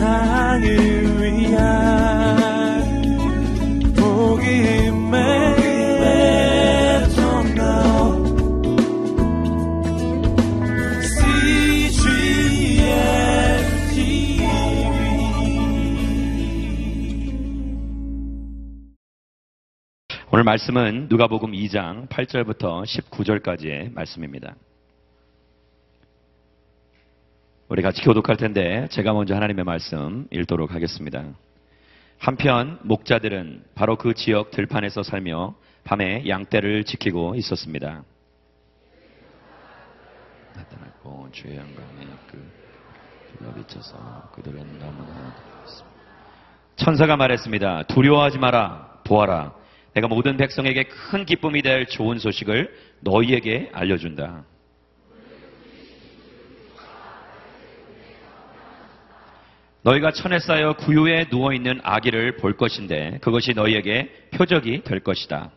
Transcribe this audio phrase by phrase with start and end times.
[0.00, 0.64] 세상을
[1.20, 1.60] 위한
[3.94, 5.20] 복음의
[20.32, 24.56] 오늘 말씀은 누가복음 2장 8절부터 19절까지의 말씀입니다.
[27.70, 31.24] 우리 같이 교독할 텐데 제가 먼저 하나님의 말씀 읽도록 하겠습니다.
[32.18, 35.54] 한편 목자들은 바로 그 지역 들판에서 살며
[35.84, 38.02] 밤에 양떼를 지키고 있었습니다.
[40.56, 42.52] 나타났고 주의 영광에 그
[43.38, 45.32] 둘러비쳐서 그들은 너무나.
[46.74, 47.84] 천사가 말했습니다.
[47.84, 49.00] 두려워하지 마라.
[49.04, 49.54] 보아라.
[49.94, 54.42] 내가 모든 백성에게 큰 기쁨이 될 좋은 소식을 너희에게 알려준다.
[59.82, 65.50] 너희가 천에 쌓여 구유에 누워 있는 아기를 볼 것인데 그것이 너희에게 표적이 될 것이다.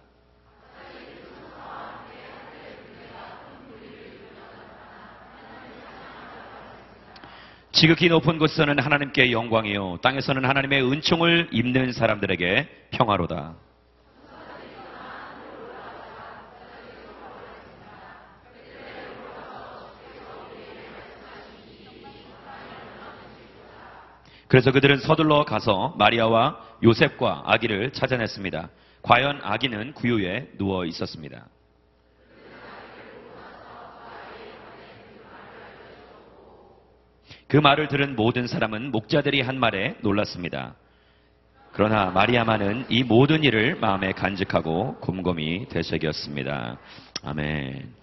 [7.74, 13.56] 지극히 높은 곳에서는 하나님께 영광이요 땅에서는 하나님의 은총을 입는 사람들에게 평화로다.
[24.54, 28.70] 그래서 그들은 서둘러 가서 마리아와 요셉과 아기를 찾아냈습니다.
[29.02, 31.48] 과연 아기는 구유에 누워 있었습니다.
[37.48, 40.76] 그 말을 들은 모든 사람은 목자들이 한 말에 놀랐습니다.
[41.72, 46.78] 그러나 마리아만은 이 모든 일을 마음에 간직하고 곰곰이 되새겼습니다.
[47.24, 48.03] 아멘.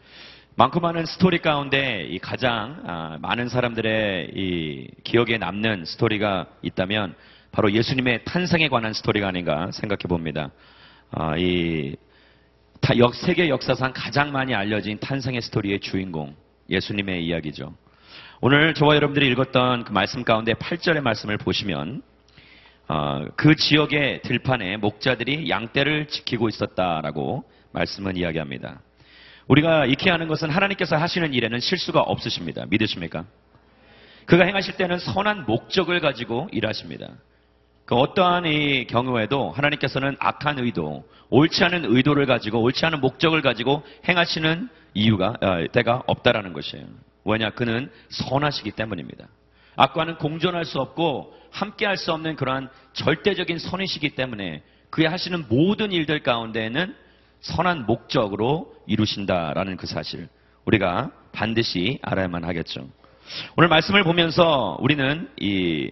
[0.56, 7.15] 많고 많은 스토리 가운데 이 가장 아, 많은 사람들의 이 기억에 남는 스토리가 있다면
[7.53, 10.51] 바로 예수님의 탄생에 관한 스토리가 아닌가 생각해 봅니다.
[11.13, 11.97] 아, 이
[13.14, 16.35] 세계 역사상 가장 많이 알려진 탄생의 스토리의 주인공
[16.69, 17.74] 예수님의 이야기죠.
[18.41, 22.03] 오늘 저와 여러분들이 읽었던 그 말씀 가운데 8절의 말씀을 보시면
[22.89, 28.80] 어, 그 지역의 들판에 목자들이 양떼를 지키고 있었다라고 말씀은 이야기합니다.
[29.50, 32.66] 우리가 익히 하는 것은 하나님께서 하시는 일에는 실수가 없으십니다.
[32.68, 33.24] 믿으십니까?
[34.27, 37.08] 그가 행하실 때는 선한 목적을 가지고 일하십니다.
[37.84, 43.83] 그 어떠한 이 경우에도 하나님께서는 악한 의도, 옳지 않은 의도를 가지고 옳지 않은 목적을 가지고
[44.08, 46.86] 행하시는 이유가 어, 때가 없다라는 것이에요.
[47.24, 47.50] 왜냐?
[47.50, 49.27] 그는 선하시기 때문입니다.
[49.74, 56.22] 악과는 공존할 수 없고 함께할 수 없는 그러한 절대적인 선이시기 때문에 그의 하시는 모든 일들
[56.22, 56.94] 가운데에는
[57.40, 60.28] 선한 목적으로 이루신다라는 그 사실
[60.64, 62.89] 우리가 반드시 알아야만 하겠죠.
[63.56, 65.90] 오늘 말씀을 보면서 우리는 이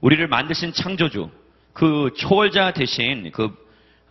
[0.00, 1.30] 우리를 만드신 창조주
[1.72, 3.50] 그 초월자 대신 그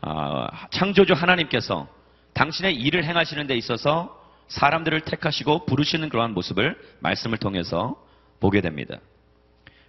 [0.01, 1.88] 아, 창조주 하나님께서
[2.33, 4.17] 당신의 일을 행하시는 데 있어서
[4.47, 8.01] 사람들을 택하시고 부르시는 그러한 모습을 말씀을 통해서
[8.39, 8.97] 보게 됩니다.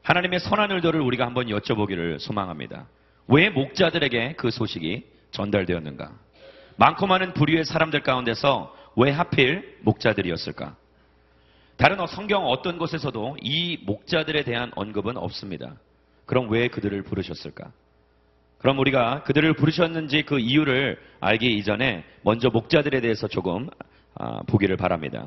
[0.02, 2.86] 하나님의 선한 의도를 우리가 한번 여쭤보기를 소망합니다.
[3.28, 6.10] 왜 목자들에게 그 소식이 전달되었는가?
[6.80, 10.76] 많고 많은 부류의 사람들 가운데서 왜 하필 목자들이었을까?
[11.76, 15.74] 다른 성경 어떤 곳에서도 이 목자들에 대한 언급은 없습니다.
[16.24, 17.70] 그럼 왜 그들을 부르셨을까?
[18.58, 23.68] 그럼 우리가 그들을 부르셨는지 그 이유를 알기 이전에 먼저 목자들에 대해서 조금
[24.14, 25.26] 아, 보기를 바랍니다.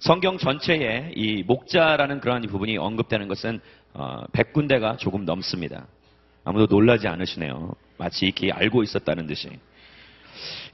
[0.00, 3.60] 성경 전체에 이 목자라는 그러한 부분이 언급되는 것은
[3.92, 5.86] 어, 100군데가 조금 넘습니다.
[6.42, 7.74] 아무도 놀라지 않으시네요.
[7.96, 9.50] 마치 이렇게 알고 있었다는 듯이.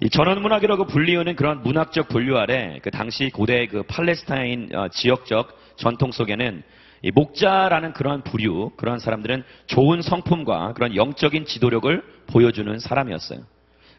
[0.00, 6.12] 이 전원문학이라고 불리우는 그런 문학적 분류 아래 그 당시 고대 그 팔레스타인 어, 지역적 전통
[6.12, 6.62] 속에는
[7.02, 13.40] 이 목자라는 그러한 부류, 그러한 사람들은 좋은 성품과 그런 영적인 지도력을 보여주는 사람이었어요.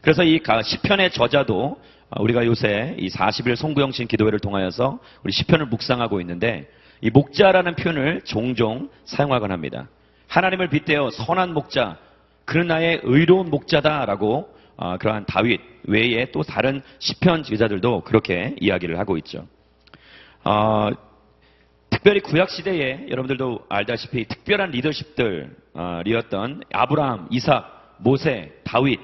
[0.02, 1.80] 그래서 이 가- 시편의 저자도
[2.10, 6.68] 어, 우리가 요새 이 40일 송구영신 기도회를 통하여서 우리 시편을 묵상하고 있는데
[7.00, 9.88] 이 목자라는 표현을 종종 사용하곤 합니다.
[10.26, 11.96] 하나님을 빗대어 선한 목자,
[12.44, 19.18] 그는 나의 의로운 목자다라고 어, 그러한 다윗 외에 또 다른 시편 기자들도 그렇게 이야기를 하고
[19.18, 19.46] 있죠.
[20.44, 20.90] 어,
[21.90, 29.00] 특별히 구약 시대에 여러분들도 알다시피 특별한 리더십들이었던 아브라함, 이삭, 모세, 다윗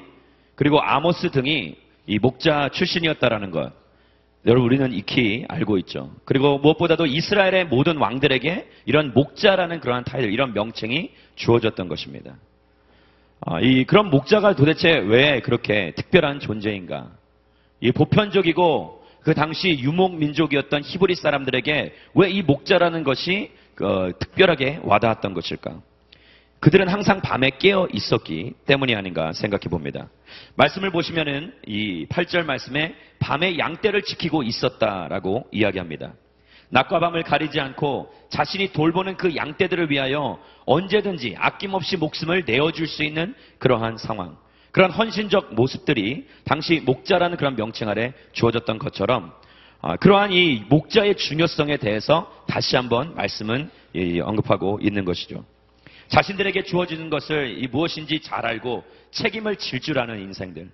[0.54, 1.76] 그리고 아모스 등이
[2.06, 3.72] 이 목자 출신이었다라는 것
[4.46, 6.14] 여러분 우리는 익히 알고 있죠.
[6.24, 12.36] 그리고 무엇보다도 이스라엘의 모든 왕들에게 이런 목자라는 그러한 타이틀, 이런 명칭이 주어졌던 것입니다.
[13.46, 17.10] 아, 이 그런 목자가 도대체 왜 그렇게 특별한 존재인가?
[17.80, 23.50] 이 보편적이고 그 당시 유목 민족이었던 히브리 사람들에게 왜 이 목자라는 것이
[23.82, 25.80] 어, 특별하게 와닿았던 것일까?
[26.60, 30.08] 그들은 항상 밤에 깨어 있었기 때문이 아닌가 생각해 봅니다.
[30.56, 36.14] 말씀을 보시면은 이 8절 말씀에 밤에 양떼를 지키고 있었다라고 이야기합니다.
[36.74, 43.32] 낮과 밤을 가리지 않고 자신이 돌보는 그 양떼들을 위하여 언제든지 아낌없이 목숨을 내어줄 수 있는
[43.58, 44.36] 그러한 상황.
[44.72, 49.32] 그런 헌신적 모습들이 당시 목자라는 그런 명칭 아래 주어졌던 것처럼
[49.82, 55.44] 아, 그러한 이 목자의 중요성에 대해서 다시 한번 말씀은 이 언급하고 있는 것이죠.
[56.08, 58.82] 자신들에게 주어지는 것을 이 무엇인지 잘 알고
[59.12, 60.68] 책임을 질 줄 아는 인생들.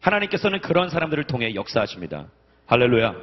[0.00, 2.26] 하나님께서는 그런 사람들을 통해 역사하십니다.
[2.66, 3.14] 할렐루야.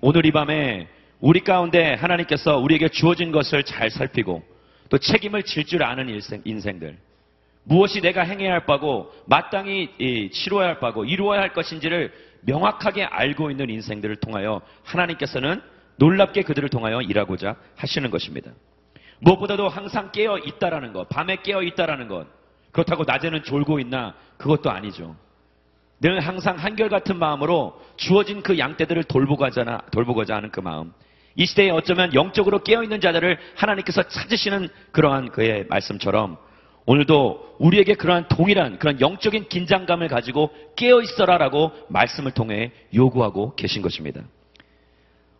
[0.00, 0.88] 오늘 이 밤에
[1.24, 4.42] 우리 가운데 하나님께서 우리에게 주어진 것을 잘 살피고
[4.90, 6.98] 또 책임을 질 줄 아는 인생, 인생들.
[7.62, 12.12] 무엇이 내가 행해야 할 바고 마땅히 이, 치러야 할 바고 이루어야 할 것인지를
[12.42, 15.62] 명확하게 알고 있는 인생들을 통하여 하나님께서는
[15.96, 18.50] 놀랍게 그들을 통하여 일하고자 하시는 것입니다.
[19.20, 22.26] 무엇보다도 항상 깨어 있다라는 것, 밤에 깨어 있다라는 것.
[22.70, 24.14] 그렇다고 낮에는 졸고 있나?
[24.36, 25.16] 그것도 아니죠.
[26.00, 30.92] 늘 항상 한결같은 마음으로 주어진 그 양떼들을 돌보고자, 돌보고자 하는 그 마음.
[31.36, 36.36] 이 시대에 어쩌면 영적으로 깨어있는 자들을 하나님께서 찾으시는 그러한 그의 말씀처럼
[36.86, 44.22] 오늘도 우리에게 그러한 동일한 그런 영적인 긴장감을 가지고 깨어있어라라고 말씀을 통해 요구하고 계신 것입니다.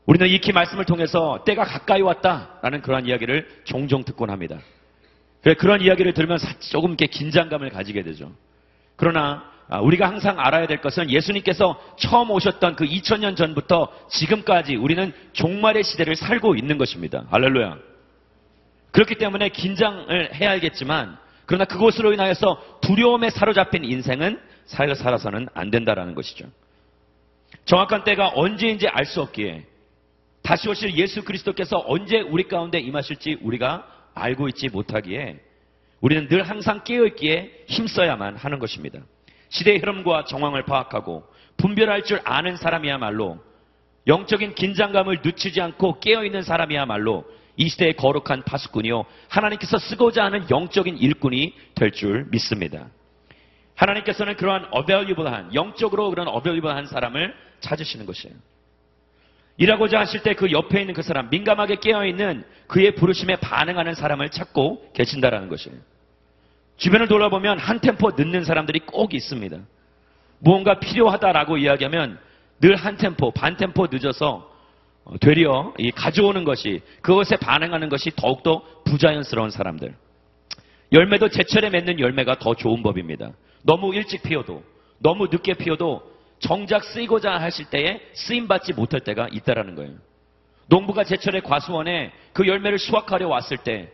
[0.06, 4.58] 우리는 익히 말씀을 통해서 때가 가까이 왔다라는 그러한 이야기를 종종 듣곤 합니다.
[5.42, 6.38] 그래 그런 이야기를 들으면
[6.70, 8.32] 조금 이렇게 긴장감을 가지게 되죠.
[8.96, 15.12] 그러나 아, 우리가 항상 알아야 될 것은 예수님께서 처음 오셨던 그 2000년 전부터 지금까지 우리는
[15.32, 17.24] 종말의 시대를 살고 있는 것입니다.
[17.30, 17.78] 할렐루야.
[18.90, 26.14] 그렇기 때문에 긴장을 해야 알겠지만 그러나 그것으로 인하여서 두려움에 사로잡힌 인생은 살아 살아서는 안 된다라는
[26.14, 26.46] 것이죠.
[27.64, 29.64] 정확한 때가 언제인지 알 수 없기에
[30.42, 35.40] 다시 오실 예수 그리스도께서 언제 우리 가운데 임하실지 우리가 알고 있지 못하기에
[36.00, 39.00] 우리는 늘 항상 깨어있기에 힘써야만 하는 것입니다.
[39.54, 41.24] 시대의 흐름과 정황을 파악하고
[41.56, 43.38] 분별할 줄 아는 사람이야말로
[44.06, 47.24] 영적인 긴장감을 늦추지 않고 깨어있는 사람이야말로
[47.56, 49.04] 이 시대의 거룩한 파수꾼이요.
[49.28, 52.88] 하나님께서 쓰고자 하는 영적인 일꾼이 될 줄 믿습니다.
[53.76, 58.34] 하나님께서는 그러한 어벨리블한, 영적으로 그런 어벨리블한 사람을 찾으시는 것이에요.
[59.56, 64.90] 일하고자 하실 때 그 옆에 있는 그 사람, 민감하게 깨어있는 그의 부르심에 반응하는 사람을 찾고
[64.94, 65.78] 계신다라는 것이에요.
[66.76, 69.58] 주변을 돌아보면 한 템포 늦는 사람들이 꼭 있습니다.
[70.40, 72.18] 무언가 필요하다라고 이야기하면
[72.60, 74.50] 늘 한 템포, 반 템포 늦어서
[75.04, 79.94] 어, 되려 가져오는 것이 그것에 반응하는 것이 더욱더 부자연스러운 사람들.
[80.92, 83.32] 열매도 제철에 맺는 열매가 더 좋은 법입니다.
[83.62, 84.62] 너무 일찍 피어도
[84.98, 86.02] 너무 늦게 피어도
[86.38, 89.92] 정작 쓰이고자 하실 때에 쓰임 받지 못할 때가 있다라는 거예요.
[90.68, 93.92] 농부가 제철에 과수원에 그 열매를 수확하려 왔을 때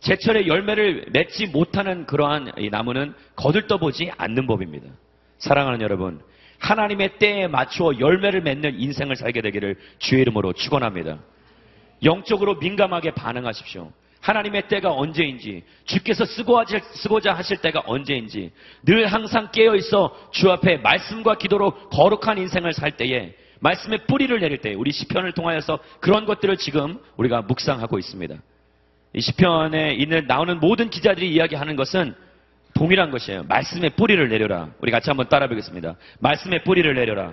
[0.00, 4.86] 제철에 열매를 맺지 못하는 그러한 나무는 거들떠보지 않는 법입니다.
[5.38, 6.20] 사랑하는 여러분,
[6.58, 11.18] 하나님의 때에 맞추어 열매를 맺는 인생을 살게 되기를 주의 이름으로 축원합니다.
[12.04, 13.92] 영적으로 민감하게 반응하십시오.
[14.20, 18.52] 하나님의 때가 언제인지, 주께서 쓰고자 하실 때가 언제인지,
[18.84, 24.74] 늘 항상 깨어있어 주 앞에 말씀과 기도로 거룩한 인생을 살 때에, 말씀의 뿌리를 내릴 때,
[24.74, 28.36] 우리 시편을 통하여서 그런 것들을 지금 우리가 묵상하고 있습니다.
[29.12, 32.14] 이 시편에 있는 나오는 모든 기자들이 이야기하는 것은
[32.74, 33.44] 동일한 것이에요.
[33.44, 34.70] 말씀의 뿌리를 내려라.
[34.80, 35.96] 우리 같이 한번 따라 보겠습니다.
[36.20, 37.32] 말씀의 뿌리를 내려라.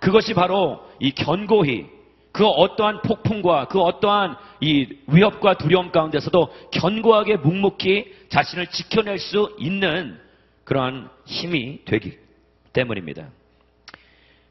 [0.00, 1.86] 그것이 바로 이 견고히
[2.32, 10.18] 그 어떠한 폭풍과 그 어떠한 이 위협과 두려움 가운데서도 견고하게 묵묵히 자신을 지켜낼 수 있는
[10.64, 12.18] 그러한 힘이 되기
[12.72, 13.28] 때문입니다.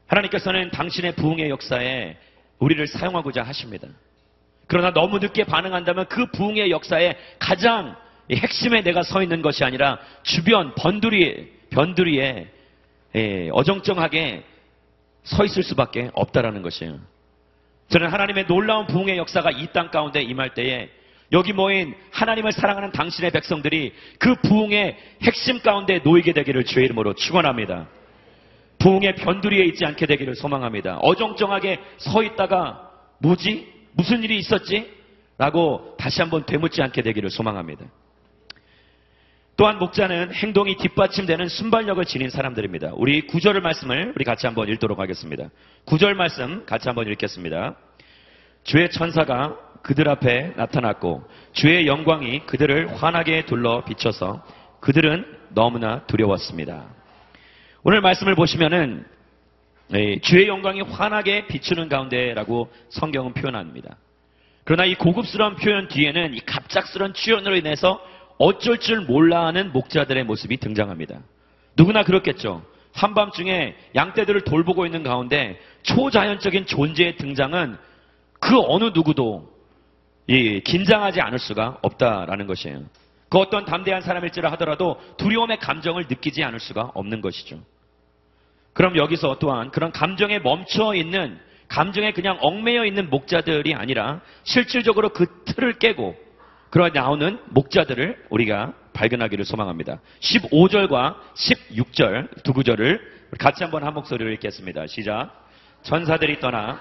[0.06, 2.16] 하나님께서는 당신의 부흥의 역사에
[2.58, 3.88] 우리를 사용하고자 하십니다.
[4.72, 7.94] 그러나 너무 늦게 반응한다면 그 부흥의 역사에 가장
[8.30, 12.48] 핵심에 내가 서 있는 것이 아니라 주변 번두리, 변두리에
[13.14, 14.42] 예, 어정쩡하게
[15.24, 16.98] 서 있을 수밖에 없다라는 것이에요.
[17.90, 20.88] 저는 하나님의 놀라운 부흥의 역사가 이 땅 가운데 임할 때에
[21.32, 27.88] 여기 모인 하나님을 사랑하는 당신의 백성들이 그 부흥의 핵심 가운데 놓이게 되기를 주의 이름으로 축원합니다.
[28.78, 30.96] 부흥의 변두리에 있지 않게 되기를 소망합니다.
[31.02, 32.88] 어정쩡하게 서 있다가
[33.18, 33.71] 뭐지?
[33.94, 34.90] 무슨 일이 있었지?
[35.38, 37.86] 라고 다시 한번 되묻지 않게 되기를 소망합니다.
[39.56, 42.92] 또한 목자는 행동이 뒷받침되는 순발력을 지닌 사람들입니다.
[42.94, 45.50] 우리 구절을 말씀을 우리 같이 한번 읽도록 하겠습니다.
[45.84, 47.76] 구절 말씀 같이 한번 읽겠습니다.
[48.64, 54.42] 주의 천사가 그들 앞에 나타났고 주의 영광이 그들을 환하게 둘러 비춰서
[54.80, 56.86] 그들은 너무나 두려웠습니다.
[57.82, 59.04] 오늘 말씀을 보시면은
[60.22, 63.96] 주의 영광이 환하게 비추는 가운데라고 성경은 표현합니다.
[64.64, 68.00] 그러나 이 고급스러운 표현 뒤에는 이 갑작스러운 출연으로 인해서
[68.38, 71.20] 어쩔 줄 몰라 하는 목자들의 모습이 등장합니다.
[71.76, 72.64] 누구나 그렇겠죠.
[72.94, 77.76] 한밤중에 양떼들을 돌보고 있는 가운데 초자연적인 존재의 등장은
[78.38, 79.50] 그 어느 누구도
[80.26, 82.82] 이 긴장하지 않을 수가 없다라는 것이에요.
[83.28, 87.60] 그 어떤 담대한 사람일지라 하더라도 두려움의 감정을 느끼지 않을 수가 없는 것이죠.
[88.72, 91.38] 그럼 여기서 또한 그런 감정에 멈춰 있는
[91.68, 96.16] 감정에 그냥 얽매여 있는 목자들이 아니라 실질적으로 그 틀을 깨고
[96.70, 100.00] 그러 나오는 목자들을 우리가 발견하기를 소망합니다.
[100.20, 103.00] 15절과 16절 두 구절을
[103.38, 104.86] 같이 한번 한 목소리로 읽겠습니다.
[104.86, 105.30] 시작.
[105.82, 106.78] 전사들이 떠나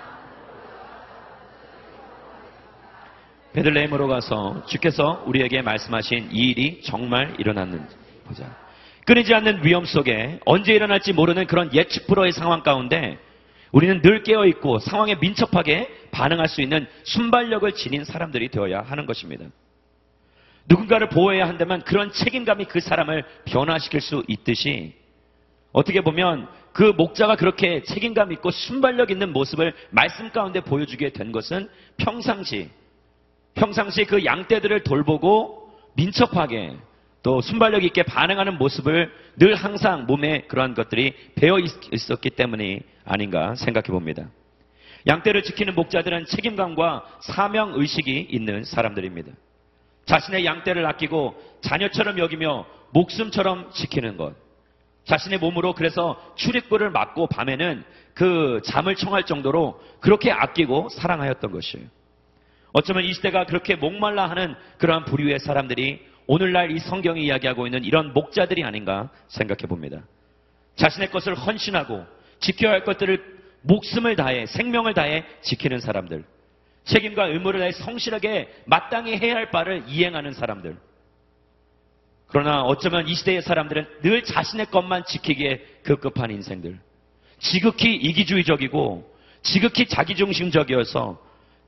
[3.54, 7.96] 베들레헴으로 가서 주께서 우리에게 말씀하신 이 일이 정말 일어났는지
[8.26, 8.61] 보자.
[9.06, 13.18] 끊이지 않는 위험 속에 언제 일어날지 모르는 그런 예측 불허의 상황 가운데
[13.72, 19.46] 우리는 늘 깨어 있고 상황에 민첩하게 반응할 수 있는 순발력을 지닌 사람들이 되어야 하는 것입니다.
[20.68, 24.94] 누군가를 보호해야 한다면 그런 책임감이 그 사람을 변화시킬 수 있듯이
[25.72, 31.70] 어떻게 보면 그 목자가 그렇게 책임감 있고 순발력 있는 모습을 말씀 가운데 보여주게 된 것은
[31.98, 32.70] 평상시
[33.56, 36.78] 평상시 그 양떼들을 돌보고 민첩하게
[37.24, 43.88] 또 순발력 있게 반응하는 모습을 늘 항상 몸에 그러한 것들이 배어 있었기 때문이 아닌가 생각해
[43.88, 44.28] 봅니다.
[45.08, 49.32] 양떼를 지키는 목자들은 책임감과 사명 의식이 있는 사람들입니다.
[50.06, 54.34] 자신의 양떼를 아끼고 자녀처럼 여기며 목숨처럼 지키는 것.
[55.06, 61.88] 자신의 몸으로 그래서 출입구를 막고 밤에는 그 잠을 청할 정도로 그렇게 아끼고 사랑하였던 것이에요.
[62.74, 68.14] 어쩌면 이 시대가 그렇게 목말라 하는 그러한 부류의 사람들이 오늘날 이 성경이 이야기하고 있는 이런
[68.14, 70.04] 목자들이 아닌가 생각해 봅니다.
[70.76, 72.06] 자신의 것을 헌신하고
[72.40, 76.24] 지켜야 할 것들을 목숨을 다해 생명을 다해 지키는 사람들.
[76.86, 80.76] 책임과 의무를 다해 성실하게 마땅히 해야 할 바를 이행하는 사람들.
[82.28, 86.80] 그러나 어쩌면 이 시대의 사람들은 늘 자신의 것만 지키기에 급급한 인생들.
[87.40, 89.12] 지극히 이기주의적이고
[89.42, 91.22] 지극히 자기중심적이어서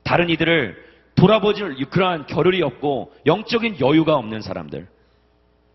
[0.03, 4.87] 다른 이들을 돌아보질 그러한 겨를이 없고 영적인 여유가 없는 사람들.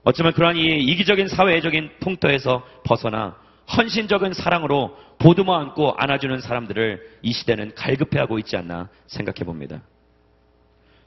[0.04, 3.36] 어쩌면 그러한 이 이기적인 사회적인 풍토에서 벗어나
[3.76, 9.82] 헌신적인 사랑으로 보듬어 안고 안아주는 사람들을 이 시대는 갈급해하고 있지 않나 생각해 봅니다.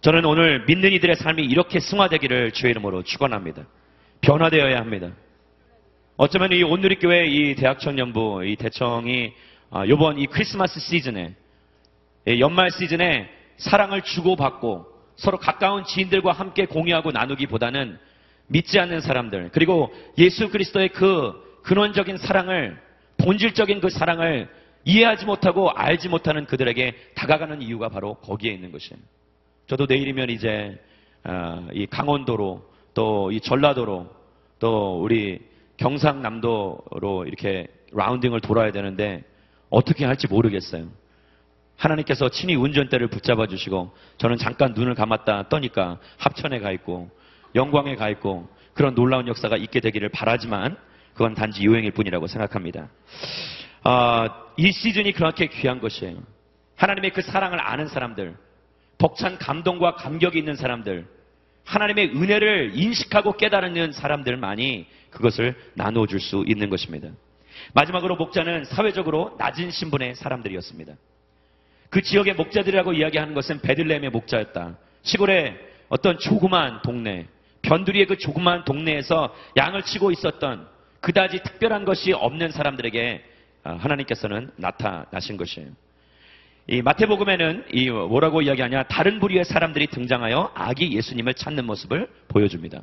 [0.02, 3.66] 저는 오늘 믿는 이들의 삶이 이렇게 승화되기를 주의 이름으로 축원합니다.
[4.22, 5.12] 변화되어야 합니다.
[6.18, 9.34] 어쩌면 이 온누리교회 이 대학청년부 이 대청이
[9.88, 11.34] 이번 이 크리스마스 시즌에
[12.40, 13.30] 연말 시즌에
[13.62, 17.98] 사랑을 주고받고 서로 가까운 지인들과 함께 공유하고 나누기보다는
[18.48, 22.80] 믿지 않는 사람들 그리고 예수 그리스도의 그 근원적인 사랑을
[23.18, 24.50] 본질적인 그 사랑을
[24.84, 29.00] 이해하지 못하고 알지 못하는 그들에게 다가가는 이유가 바로 거기에 있는 것이에요.
[29.68, 30.82] 저도 내일이면 이제
[31.24, 34.10] 어, 이 강원도로 또 이 전라도로
[34.60, 35.40] 또 우리
[35.78, 39.24] 경상남도로 이렇게 라운딩을 돌아야 되는데
[39.70, 40.88] 어떻게 할지 모르겠어요.
[41.82, 47.10] 하나님께서 친히 운전대를 붙잡아 주시고 저는 잠깐 눈을 감았다 떠니까 합천에 가 있고
[47.56, 50.78] 영광에 가 있고 그런 놀라운 역사가 있게 되기를 바라지만
[51.14, 52.90] 그건 단지 유행일 뿐이라고 생각합니다.
[53.84, 56.18] 아, 이 시즌이 그렇게 귀한 것이에요.
[56.76, 58.36] 하나님의 그 사랑을 아는 사람들,
[58.98, 61.08] 벅찬 감동과 감격이 있는 사람들,
[61.66, 67.10] 하나님의 은혜를 인식하고 깨달는 사람들만이 그것을 나누어 줄 수 있는 것입니다.
[67.74, 70.94] 마지막으로 목자는 사회적으로 낮은 신분의 사람들이었습니다.
[71.92, 74.78] 그 지역의 목자들이라고 이야기하는 것은 베들레헴의 목자였다.
[75.04, 77.28] 시골의 어떤 조그만 동네,
[77.64, 80.68] 변두리의 그 조그만 동네에서 양을 치고 있었던
[81.02, 83.26] 그다지 특별한 것이 없는 사람들에게
[83.64, 85.68] 아, 하나님께서는 나타나신 것이에요.
[86.68, 92.82] 이 마태복음에는 이 뭐라고 이야기하냐 다른 부류의 사람들이 등장하여 아기 예수님을 찾는 모습을 보여줍니다.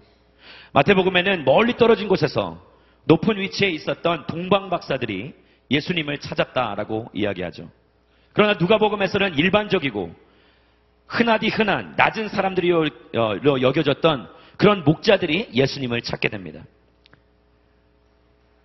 [0.74, 2.62] 마태복음에는 멀리 떨어진 곳에서
[3.04, 5.32] 높은 위치에 있었던 동방 박사들이
[5.70, 7.70] 예수님을 찾았다라고 이야기하죠.
[8.38, 10.14] 그러나 누가복음에서는 일반적이고
[11.08, 12.80] 흔하디 흔한 낮은 사람들이 어,
[13.44, 16.62] 여겨졌던 그런 목자들이 예수님을 찾게 됩니다.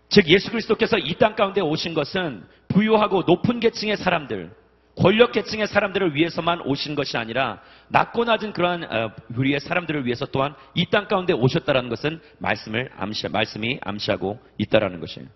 [0.10, 4.52] 즉 예수 그리스도께서 이 땅 가운데 오신 것은 부유하고 높은 계층의 사람들,
[4.96, 10.54] 권력 계층의 사람들을 위해서만 오신 것이 아니라 낮고 낮은 그러한 어, 우리의 사람들을 위해서 또한
[10.76, 15.28] 이 땅 가운데 오셨다라는 것은 말씀을 암시 말씀이 암시하고 있다라는 것이에요.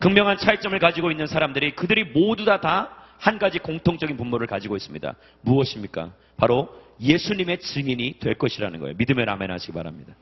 [0.00, 5.14] 극명한 차이점을 가지고 있는 사람들이 그들이 모두 다다 한 가지 공통적인 분모를 가지고 있습니다.
[5.42, 6.12] 무엇입니까?
[6.38, 6.68] 바로
[7.00, 8.94] 예수님의 증인이 될 것이라는 거예요.
[8.96, 10.14] 믿으면 아멘 하시기 바랍니다.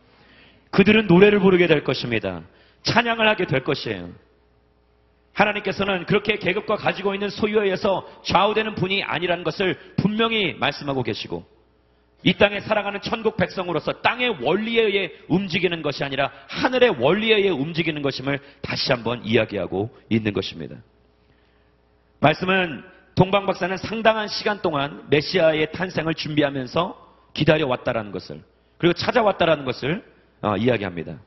[0.71, 2.43] 그들은 노래를 부르게 될 것입니다.
[2.83, 4.11] 찬양을 하게 될 것이에요.
[5.33, 11.47] 하나님께서는 그렇게 계급과 가지고 있는 소유에 의해서 좌우되는 분이 아니라는 것을 분명히 말씀하고 계시고
[12.25, 18.03] 이 땅에 살아가는 천국 백성으로서 땅의 원리에 의해 움직이는 것이 아니라 하늘의 원리에 의해 움직이는
[18.03, 20.75] 것임을 다시 한번 이야기하고 있는 것입니다.
[22.21, 22.83] 말씀은
[23.15, 28.43] 동방 박사는 상당한 시간 동안 메시아의 탄생을 준비하면서 기다려왔다라는 것을
[28.77, 30.05] 그리고 찾아왔다라는 것을
[30.41, 31.19] 어, 이야기합니다.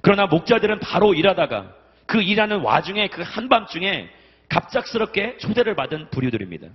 [0.00, 1.74] 그러나 목자들은 바로 일하다가
[2.06, 4.10] 그 일하는 와중에 그 한밤중에
[4.48, 6.68] 갑작스럽게 초대를 받은 부류들입니다.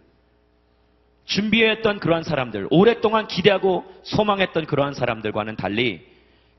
[1.26, 6.08] 준비했던 그러한 사람들, 오랫동안 기대하고 소망했던 그러한 사람들과는 달리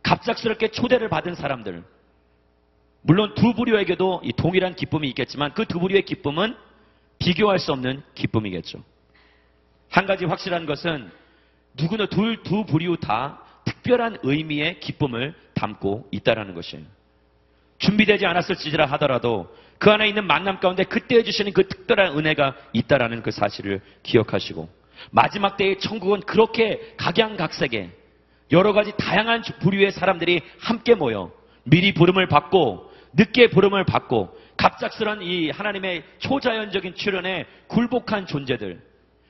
[0.02, 1.82] 갑작스럽게 초대를 받은 사람들,
[3.02, 6.54] 물론 두 부류에게도 이 동일한 기쁨이 있겠지만 그 두 부류의 기쁨은
[7.18, 8.82] 비교할 수 없는 기쁨이겠죠.
[9.90, 11.10] 한 가지 확실한 것은
[11.74, 16.84] 누구나 둘, 두 부류 다 특별한 의미의 기쁨을 담고 있다라는 것이에요.
[17.78, 23.30] 준비되지 않았을지라 하더라도 그 안에 있는 만남 가운데 그때 해주시는 그 특별한 은혜가 있다라는 그
[23.30, 24.68] 사실을 기억하시고
[25.10, 27.90] 마지막 때의 천국은 그렇게 각양각색의
[28.50, 31.30] 여러 가지 다양한 부류의 사람들이 함께 모여
[31.62, 38.82] 미리 부름을 받고 늦게 부름을 받고 갑작스런 이 하나님의 초자연적인 출현에 굴복한 존재들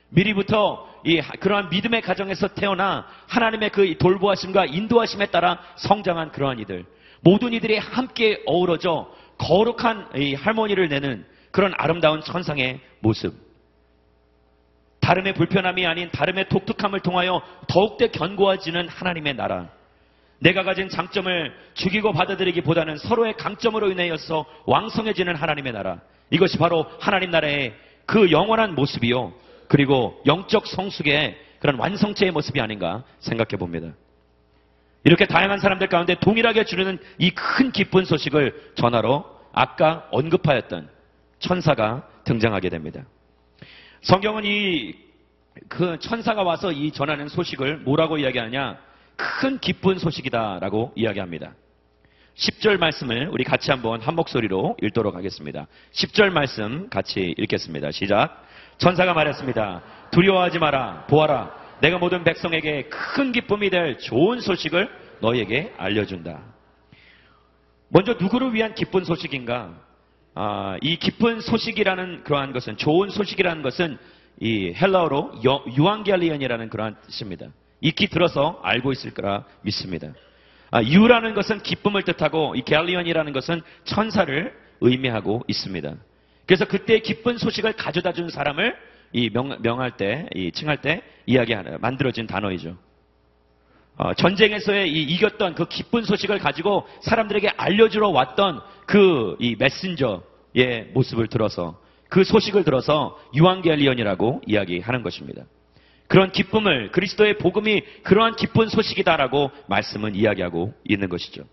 [0.08, 6.84] 미리부터 이 그러한 믿음의 가정에서 태어나 하나님의 그 돌보하심과 인도하심에 따라 성장한 그러한 이들
[7.20, 13.34] 모든 이들이 함께 어우러져 거룩한 이 할머니를 내는 그런 아름다운 천상의 모습.
[15.00, 19.70] 다름의 불편함이 아닌 다름의 독특함을 통하여 더욱더 견고해지는 하나님의 나라.
[20.40, 26.00] 내가 가진 장점을 죽이고 받아들이기보다는 서로의 강점으로 인하여서 왕성해지는 하나님의 나라.
[26.30, 27.74] 이것이 바로 하나님 나라의
[28.06, 29.32] 그 영원한 모습이요.
[29.68, 33.88] 그리고 영적 성숙의 그런 완성체의 모습이 아닌가 생각해 봅니다.
[35.04, 40.88] 이렇게 다양한 사람들 가운데 동일하게 주는 이 큰 기쁜 소식을 전하러 아까 언급하였던
[41.40, 43.02] 천사가 등장하게 됩니다.
[44.02, 45.08] 성경은 이
[45.66, 48.78] 그 천사가 와서 이 전하는 소식을 뭐라고 이야기하냐?
[49.18, 51.54] 큰 기쁜 소식이다라고 이야기합니다.
[52.36, 55.66] 10절 말씀을 우리 같이 한번 한 목소리로 읽도록 하겠습니다.
[55.92, 57.90] 10절 말씀 같이 읽겠습니다.
[57.90, 58.44] 시작.
[58.78, 59.82] 천사가 말했습니다.
[60.12, 61.06] 두려워하지 마라.
[61.10, 61.52] 보아라.
[61.80, 64.88] 내가 모든 백성에게 큰 기쁨이 될 좋은 소식을
[65.20, 66.40] 너에게 알려준다.
[67.88, 69.74] 먼저 누구를 위한 기쁜 소식인가?
[70.34, 73.98] 아, 이 기쁜 소식이라는 그러한 것은 좋은 소식이라는 것은
[74.40, 75.40] 이 헬라어로
[75.76, 77.48] εὐαγγέλιον이라는 그러한 뜻입니다.
[77.80, 80.08] 익히 들어서 알고 있을 거라 믿습니다.
[80.70, 85.94] 아, εὐ라는 것은 기쁨을 뜻하고 이 αγγέλιον이라는 것은 천사를 의미하고 있습니다.
[86.46, 88.76] 그래서 그때 기쁜 소식을 가져다 준 사람을
[89.12, 92.76] 이 명, 명할 때, 이 칭할 때 이야기하는 만들어진 단어이죠.
[93.96, 101.26] 어, 전쟁에서의 이 이겼던 그 기쁜 소식을 가지고 사람들에게 알려주러 왔던 그 이 메신저의 모습을
[101.28, 105.42] 들어서 그 소식을 들어서 유앙겔리언이라고 이야기하는 것입니다.
[106.08, 111.44] 그런 기쁨을 그리스도의 복음이 그러한 기쁜 소식이다라고 말씀은 이야기하고 있는 것이죠.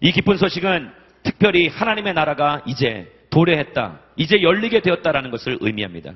[0.00, 0.90] 이 기쁜 소식은
[1.22, 6.14] 특별히 하나님의 나라가 이제 도래했다, 이제 열리게 되었다라는 것을 의미합니다.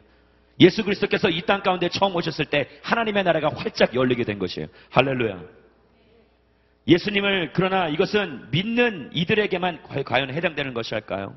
[0.60, 4.68] 예수 그리스도께서 이 땅 가운데 처음 오셨을 때 하나님의 나라가 활짝 열리게 된 것이에요.
[4.90, 5.40] 할렐루야.
[6.86, 11.34] 예수님을 그러나 이것은 믿는 이들에게만 과연 해당되는 것일까요?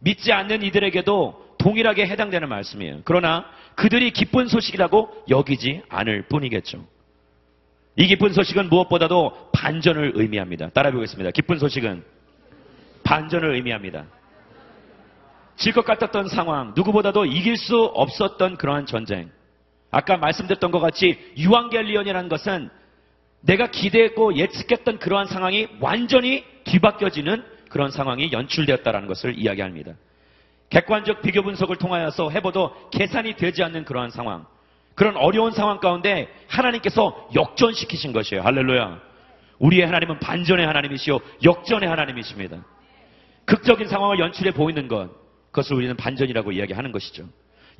[0.00, 3.00] 믿지 않는 이들에게도 동일하게 해당되는 말씀이에요.
[3.04, 3.44] 그러나
[3.74, 6.84] 그들이 기쁜 소식이라고 여기지 않을 뿐이겠죠.
[7.96, 10.70] 이 기쁜 소식은 무엇보다도 반전을 의미합니다.
[10.70, 11.30] 따라 해보겠습니다.
[11.32, 12.04] 기쁜 소식은
[13.02, 14.06] 반전을 의미합니다.
[15.56, 19.30] 질 것 같았던 상황, 누구보다도 이길 수 없었던 그러한 전쟁.
[19.90, 22.70] 아까 말씀드렸던 것 같이 유앙겔리언이라는 것은
[23.40, 29.94] 내가 기대했고 예측했던 그러한 상황이 완전히 뒤바뀌어지는 그런 상황이 연출되었다는 것을 이야기합니다.
[30.70, 34.46] 객관적 비교 분석을 통하여서 해봐도 계산이 되지 않는 그러한 상황.
[34.94, 38.42] 그런 어려운 상황 가운데 하나님께서 역전시키신 것이에요.
[38.42, 39.00] 할렐루야.
[39.58, 41.18] 우리의 하나님은 반전의 하나님이시요.
[41.44, 42.64] 역전의 하나님이십니다.
[43.44, 45.08] 극적인 상황을 연출해 보이는 것.
[45.50, 47.24] 그것을 우리는 반전이라고 이야기하는 것이죠.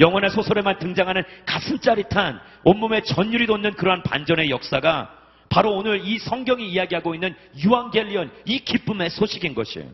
[0.00, 5.12] 영원의 소설에만 등장하는 가슴 짜릿한 온몸에 전율이 돋는 그러한 반전의 역사가
[5.48, 9.88] 바로 오늘 이 성경이 이야기하고 있는 유앙겔리언 이 기쁨의 소식인 것이에요.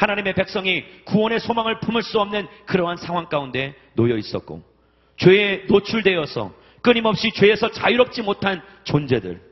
[0.00, 4.62] 하나님의 백성이 구원의 소망을 품을 수 없는 그러한 상황 가운데 놓여 있었고
[5.18, 9.42] 죄에 노출되어서 끊임없이 죄에서 자유롭지 못한 존재들.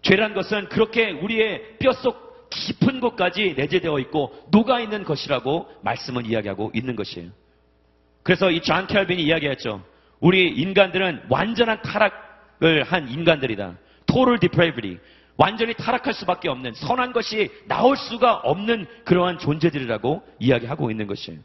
[0.00, 6.96] 죄란 것은 그렇게 우리의 뼛속 깊은 곳까지 내재되어 있고 녹아 있는 것이라고 말씀은 이야기하고 있는
[6.96, 7.28] 것이에요.
[8.22, 9.84] 그래서 이 존 칼빈이 이야기했죠.
[10.20, 13.76] 우리 인간들은 완전한 타락을 한 인간들이다.
[14.06, 14.98] total depravity.
[15.38, 21.38] 완전히 타락할 수밖에 없는 선한 것이 나올 수가 없는 그러한 존재들이라고 이야기하고 있는 것이에요.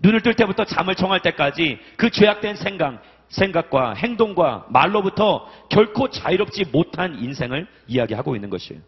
[0.00, 7.18] 눈을 뜰 때부터 잠을 청할 때까지 그 죄악된 생각, 생각과 행동과 말로부터 결코 자유롭지 못한
[7.18, 8.80] 인생을 이야기하고 있는 것이에요.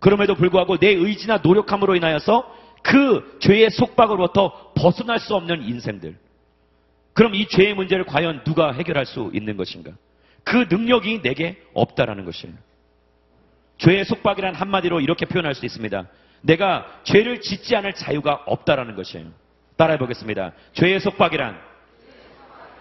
[0.00, 6.16] 그럼에도 불구하고 내 의지나 노력함으로 인하여서 그 죄의 속박으로부터 벗어날 수 없는 인생들.
[7.12, 9.92] 그럼 이 죄의 문제를 과연 누가 해결할 수 있는 것인가?
[10.42, 12.54] 그 능력이 내게 없다라는 것이에요.
[13.78, 16.06] 죄의 속박이란 한마디로 이렇게 표현할 수 있습니다.
[16.42, 19.26] 내가 죄를 짓지 않을 자유가 없다라는 것이에요.
[19.76, 20.52] 따라해 보겠습니다.
[20.74, 21.58] 죄의 속박이란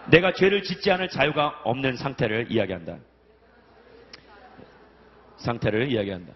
[0.07, 2.97] 내가 죄를 짓지 않을 자유가 없는 상태를 이야기한다.
[5.38, 6.33] 상태를 이야기한다.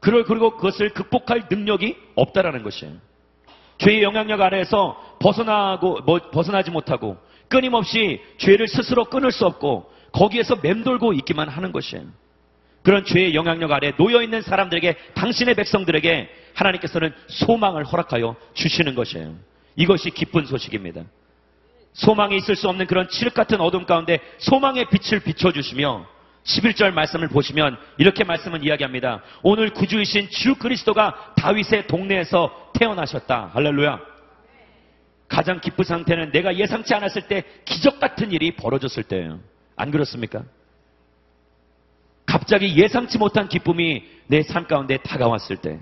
[0.00, 2.94] 그걸 그리고 그것을 극복할 능력이 없다라는 것이에요.
[3.78, 7.16] 죄의 영향력 아래에서 벗어나고 뭐, 벗어나지 못하고
[7.48, 12.06] 끊임없이 죄를 스스로 끊을 수 없고 거기에서 맴돌고 있기만 하는 것이에요.
[12.82, 19.34] 그런 죄의 영향력 아래 놓여 있는 사람들에게 당신의 백성들에게 하나님께서는 소망을 허락하여 주시는 것이에요.
[19.76, 21.02] 이것이 기쁜 소식입니다.
[21.92, 26.06] 소망이 있을 수 없는 그런 칠흑 같은 어둠 가운데 소망의 빛을 비춰 주시며
[26.44, 29.22] 11절 말씀을 보시면 이렇게 말씀은 이야기합니다.
[29.42, 33.50] 오늘 구주이신 주 그리스도가 다윗의 동네에서 태어나셨다.
[33.54, 34.00] 할렐루야.
[35.28, 39.40] 가장 기쁜 상태는 내가 예상치 않았을 때 기적 같은 일이 벌어졌을 때예요.
[39.76, 40.42] 안 그렇습니까?
[42.32, 45.80] 갑자기 예상치 못한 기쁨이 내 삶 가운데 다가왔을 때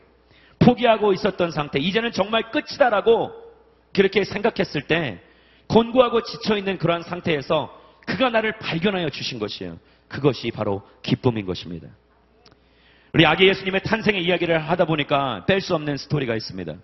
[0.58, 3.30] 포기하고 있었던 상태 이제는 정말 끝이다라고
[3.92, 5.20] 그렇게 생각했을 때
[5.68, 7.72] 곤고하고 지쳐있는 그러한 상태에서
[8.06, 9.78] 그가 나를 발견하여 주신 것이에요.
[10.08, 11.86] 그것이 바로 기쁨인 것입니다.
[13.14, 16.74] 우리 아기 예수님의 탄생의 이야기를 하다 보니까 뺄 수 없는 스토리가 있습니다.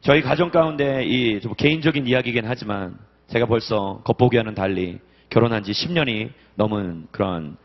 [0.00, 6.30] 저희 가정 가운데 이 좀 개인적인 이야기이긴 하지만 제가 벌써 겉보기와는 달리 결혼한 지 10년이
[6.54, 7.56] 넘은 그런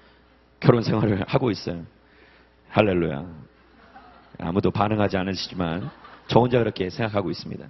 [0.59, 1.83] 결혼 생활을 하고 있어요.
[2.69, 3.25] 할렐루야.
[4.39, 5.89] 아무도 반응하지 않으시지만
[6.27, 7.65] 저 혼자 그렇게 생각하고 있습니다.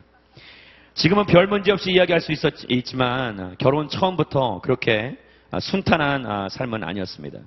[0.93, 5.17] 지금은 별 문제 없이 이야기할 수 있었, 있지만 결혼 처음부터 그렇게
[5.59, 7.39] 순탄한 삶은 아니었습니다.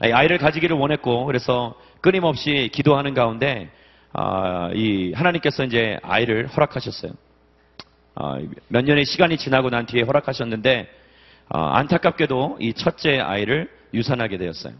[0.00, 3.70] 아이를 가지기를 원했고 그래서 끊임없이 기도하는 가운데
[4.12, 7.12] 아, 이 하나님께서 이제 아이를 허락하셨어요.
[8.14, 10.88] 아, 몇 년의 시간이 지나고 난 뒤에 허락하셨는데
[11.48, 14.74] 아, 안타깝게도 이 첫째 아이를 유산하게 되었어요.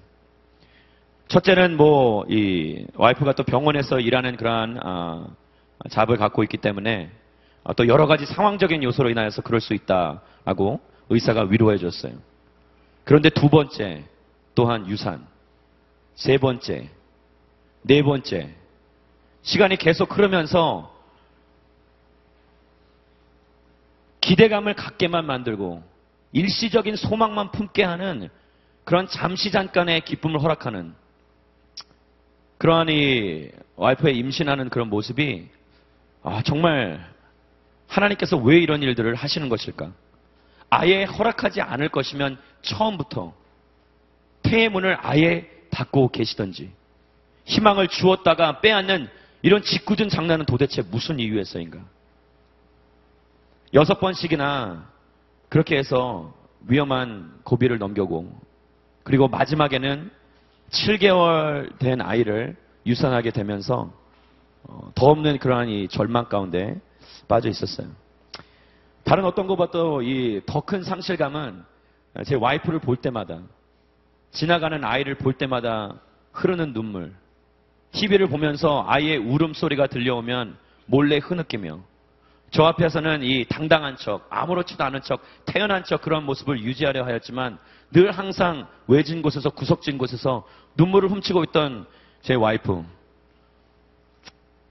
[1.28, 4.78] 첫째는 뭐 이 와이프가 또 병원에서 일하는 그러한
[5.90, 7.10] 잡을 갖고 있기 때문에
[7.76, 12.14] 또 여러 가지 상황적인 요소로 인하여서 그럴 수 있다라고 의사가 위로해 줬어요.
[13.04, 14.04] 그런데 두 번째
[14.54, 15.26] 또한 유산,
[16.14, 16.90] 세 번째,
[17.82, 18.54] 네 번째
[19.42, 20.92] 시간이 계속 흐르면서
[24.20, 25.82] 기대감을 갖게만 만들고
[26.32, 28.28] 일시적인 소망만 품게 하는
[28.84, 30.94] 그런 잠시 잠깐의 기쁨을 허락하는
[32.58, 35.48] 그러한 이 와이프의 임신하는 그런 모습이
[36.22, 37.12] 아, 정말
[37.88, 39.92] 하나님께서 왜 이런 일들을 하시는 것일까?
[40.70, 43.34] 아예 허락하지 않을 것이면 처음부터
[44.42, 46.70] 태의 문을 아예 닫고 계시던지
[47.44, 49.08] 희망을 주었다가 빼앗는
[49.42, 51.80] 이런 짓궂은 장난은 도대체 무슨 이유에서인가?
[53.74, 54.88] 여섯 번씩이나
[55.48, 56.32] 그렇게 해서
[56.68, 58.32] 위험한 고비를 넘겨고
[59.04, 60.10] 그리고 마지막에는
[60.70, 63.92] 7개월 된 아이를 유산하게 되면서
[64.64, 66.80] 어, 더 없는 그러한 이 절망 가운데
[67.28, 67.88] 빠져 있었어요.
[69.04, 71.64] 다른 어떤 것보다도 이 더 큰 상실감은
[72.24, 73.40] 제 와이프를 볼 때마다
[74.30, 75.94] 지나가는 아이를 볼 때마다
[76.32, 77.12] 흐르는 눈물,
[77.92, 81.80] TV를 보면서 아이의 울음소리가 들려오면 몰래 흐느끼며
[82.50, 87.58] 저 앞에서는 이 당당한 척, 아무렇지도 않은 척, 태연한 척 그런 모습을 유지하려 하였지만
[87.92, 91.86] 늘 항상 외진 곳에서 구석진 곳에서 눈물을 훔치고 있던
[92.22, 92.84] 제 와이프.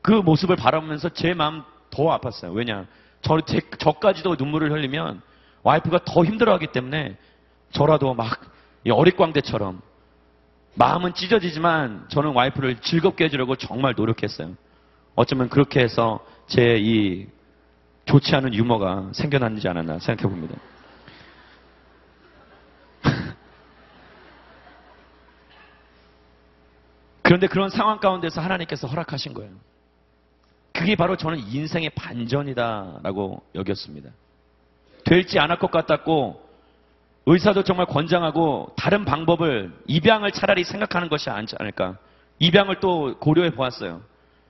[0.02, 2.54] 그 모습을 바라보면서 제 마음 더 아팠어요.
[2.54, 2.88] 왜냐?
[3.22, 5.22] 저, 제, 저까지도 눈물을 흘리면
[5.64, 7.18] 와이프가 더 힘들어하기 때문에
[7.72, 8.42] 저라도 막
[8.90, 9.82] 어릿광대처럼
[10.74, 14.56] 마음은 찢어지지만 저는 와이프를 즐겁게 해주려고 정말 노력했어요.
[15.16, 17.28] 어쩌면 그렇게 해서 제 이
[18.06, 20.56] 좋지 않은 유머가 생겨났지 않았나 생각해 봅니다.
[27.32, 29.54] 그런데 그런 상황 가운데서 하나님께서 허락하신 거예요.
[30.74, 34.10] 그게 바로 저는 인생의 반전이다라고 여겼습니다.
[35.06, 36.46] 될지 않을 것 같았고
[37.28, 41.98] 의사도 정말 권장하고 다른 방법을 입양을 차라리 생각하는 것이 않지 않을까.
[42.40, 44.02] 입양을 또 고려해 보았어요.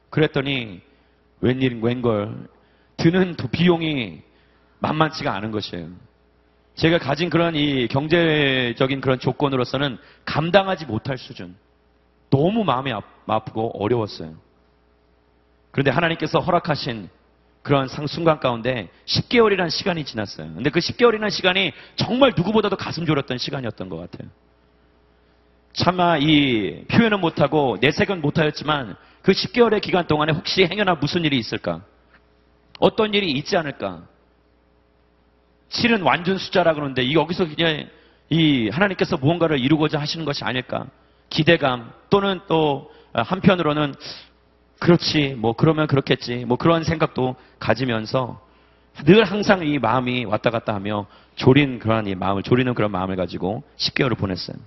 [0.10, 0.82] 그랬더니
[1.42, 2.48] 웬일 웬걸
[2.98, 4.24] 드는 비용이
[4.80, 5.88] 만만치가 않은 것이에요.
[6.74, 11.56] 제가 가진 그런 이 경제적인 그런 조건으로서는 감당하지 못할 수준.
[12.32, 12.92] 너무 마음이
[13.28, 14.34] 아프고 어려웠어요.
[15.70, 17.10] 그런데 하나님께서 허락하신
[17.62, 20.52] 그런 상 순간 가운데 10개월이라는 시간이 지났어요.
[20.56, 24.30] 근데 그 10개월이라는 시간이 정말 누구보다도 가슴 졸였던 시간이었던 것 같아요.
[25.74, 31.82] 차마 이 표현은 못하고 내색은 못하였지만 그 10개월의 기간 동안에 혹시 행여나 무슨 일이 있을까?
[32.80, 34.02] 어떤 일이 있지 않을까?
[35.70, 37.88] 7은 완전 숫자라 그러는데 이 여기서 그냥
[38.30, 40.88] 이 하나님께서 무언가를 이루고자 하시는 것이 아닐까?
[41.32, 43.96] 기대감 또는 또 한편으로는
[44.80, 48.40] 그렇지 뭐 그러면 그렇겠지 뭐 그런 생각도 가지면서
[49.06, 53.64] 늘 항상 이 마음이 왔다 갔다 하며 졸인 그러한 이 마음을 졸이는 그런 마음을 가지고
[53.78, 54.58] 10개월을 보냈어요.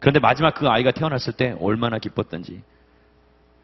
[0.00, 2.62] 그런데 마지막 그 아이가 태어났을 때 얼마나 기뻤던지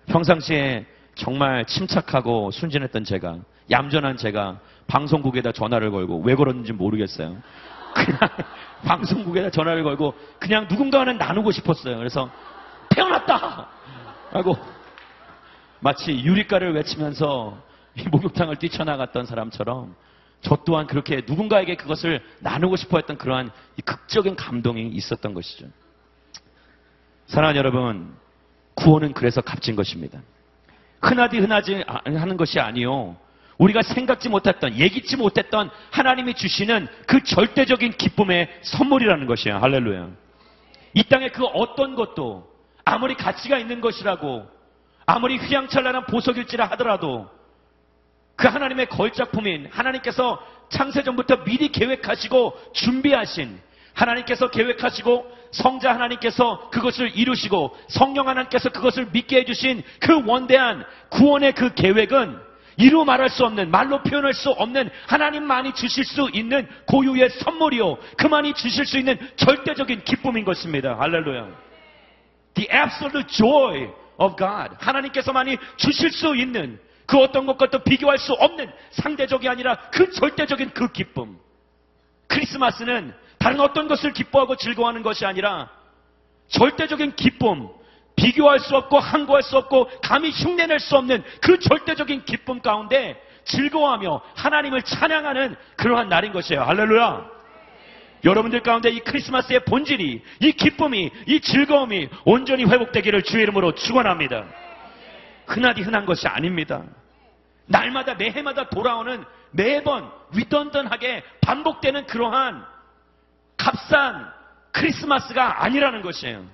[0.07, 3.39] 평상시에 정말 침착하고 순진했던 제가
[3.71, 7.37] 얌전한 제가 방송국에다 전화를 걸고 왜 걸었는지 모르겠어요.
[7.95, 8.19] 그냥
[8.85, 11.99] 방송국에다 전화를 걸고 그냥 누군가는 나누고 싶었어요.
[11.99, 12.31] 그래서
[12.90, 13.68] 태어났다!
[14.33, 14.57] 하고
[15.81, 17.59] 마치 유리가를 외치면서
[17.97, 19.95] 이 목욕탕을 뛰쳐나갔던 사람처럼
[20.40, 25.66] 저 또한 그렇게 누군가에게 그것을 나누고 싶어 했던 그러한 이 극적인 감동이 있었던 것이죠.
[27.27, 28.14] 사랑하는 여러분,
[28.75, 30.21] 구원은 그래서 값진 것입니다.
[31.01, 33.16] 흔하디 흔하지 하는 것이 아니요.
[33.59, 39.59] 우리가 생각지 못했던, 예기치 못했던 하나님이 주시는 그 절대적인 기쁨의 선물이라는 것이에요.
[39.59, 40.09] 할렐루야.
[40.95, 42.51] 이 땅에 그 어떤 것도
[42.85, 44.47] 아무리 가치가 있는 것이라고
[45.07, 47.29] 아무리 휘황찬란한 보석일지라 하더라도
[48.37, 53.61] 그 하나님의 걸작품인 하나님께서 창세전부터 미리 계획하시고 준비하신
[53.95, 61.75] 하나님께서 계획하시고 성자 하나님께서 그것을 이루시고 성령 하나님께서 그것을 믿게 해주신 그 원대한 구원의 그
[61.75, 67.99] 계획은 이루 말할 수 없는 말로 표현할 수 없는 하나님만이 주실 수 있는 고유의 선물이요
[68.17, 70.99] 그만이 주실 수 있는 절대적인 기쁨인 것입니다.
[70.99, 71.49] 할렐루야.
[72.55, 74.77] The absolute joy of God.
[74.79, 80.93] 하나님께서만이 주실 수 있는 그 어떤 것과도 비교할 수 없는 상대적이 아니라 그 절대적인 그
[80.93, 81.39] 기쁨.
[82.27, 85.69] 크리스마스는 다른 어떤 것을 기뻐하고 즐거워하는 것이 아니라
[86.49, 87.69] 절대적인 기쁨,
[88.16, 94.20] 비교할 수 없고 항거할 수 없고 감히 흉내낼 수 없는 그 절대적인 기쁨 가운데 즐거워하며
[94.37, 96.62] 하나님을 찬양하는 그러한 날인 것이에요.
[96.62, 97.31] 할렐루야.
[98.25, 104.44] 여러분들 가운데 이 크리스마스의 본질이, 이 기쁨이, 이 즐거움이 온전히 회복되기를 주의 이름으로 축원합니다.
[105.46, 106.83] 흔하디 흔한 것이 아닙니다.
[107.66, 112.64] 날마다 매해마다 돌아오는 매번 위던던하게 반복되는 그러한
[113.57, 114.31] 값싼
[114.70, 116.44] 크리스마스가 아니라는 것이에요.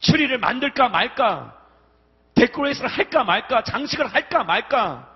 [0.00, 1.56] 추리를 만들까 말까,
[2.34, 5.10] 데코레이션을 할까 말까, 장식을 할까 말까,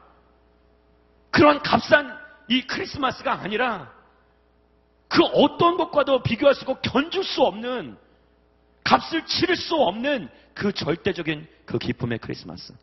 [1.31, 2.17] 그런 값싼
[2.49, 3.93] 이 크리스마스가 아니라
[5.09, 7.97] 그 어떤 것과도 비교할 수 없고 견줄 수 없는
[8.85, 12.75] 값을 치를 수 없는 그 절대적인 그 기쁨의 크리스마스.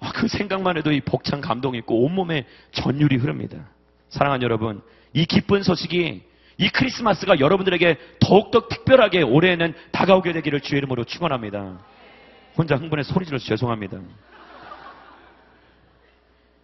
[0.00, 3.68] 아, 그 생각만 해도 이 벅찬 감동이 있고 온몸에 전율이 흐릅니다.
[4.08, 6.27] 사랑하는 여러분, 이 기쁜 소식이
[6.58, 11.78] 이 크리스마스가 여러분들에게 더욱더 특별하게 올해에는 다가오게 되기를 주의 이름으로 축원합니다.
[12.56, 13.98] 혼자 흥분해 소리 질러서 죄송합니다.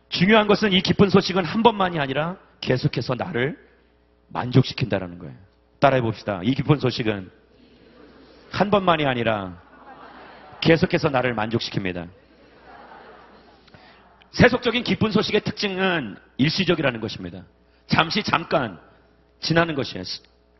[0.08, 3.56] 중요한 것은 이 기쁜 소식은 한 번만이 아니라 계속해서 나를
[4.28, 5.34] 만족시킨다라는 거예요.
[5.78, 6.40] 따라해 봅시다.
[6.42, 7.30] 이 기쁜 소식은
[8.50, 9.60] 한 번만이 아니라
[10.60, 12.08] 계속해서 나를 만족시킵니다.
[14.32, 17.44] 세속적인 기쁜 소식의 특징은 일시적이라는 것입니다.
[17.86, 18.80] 잠시 잠깐
[19.44, 20.02] 지나는 것이에요.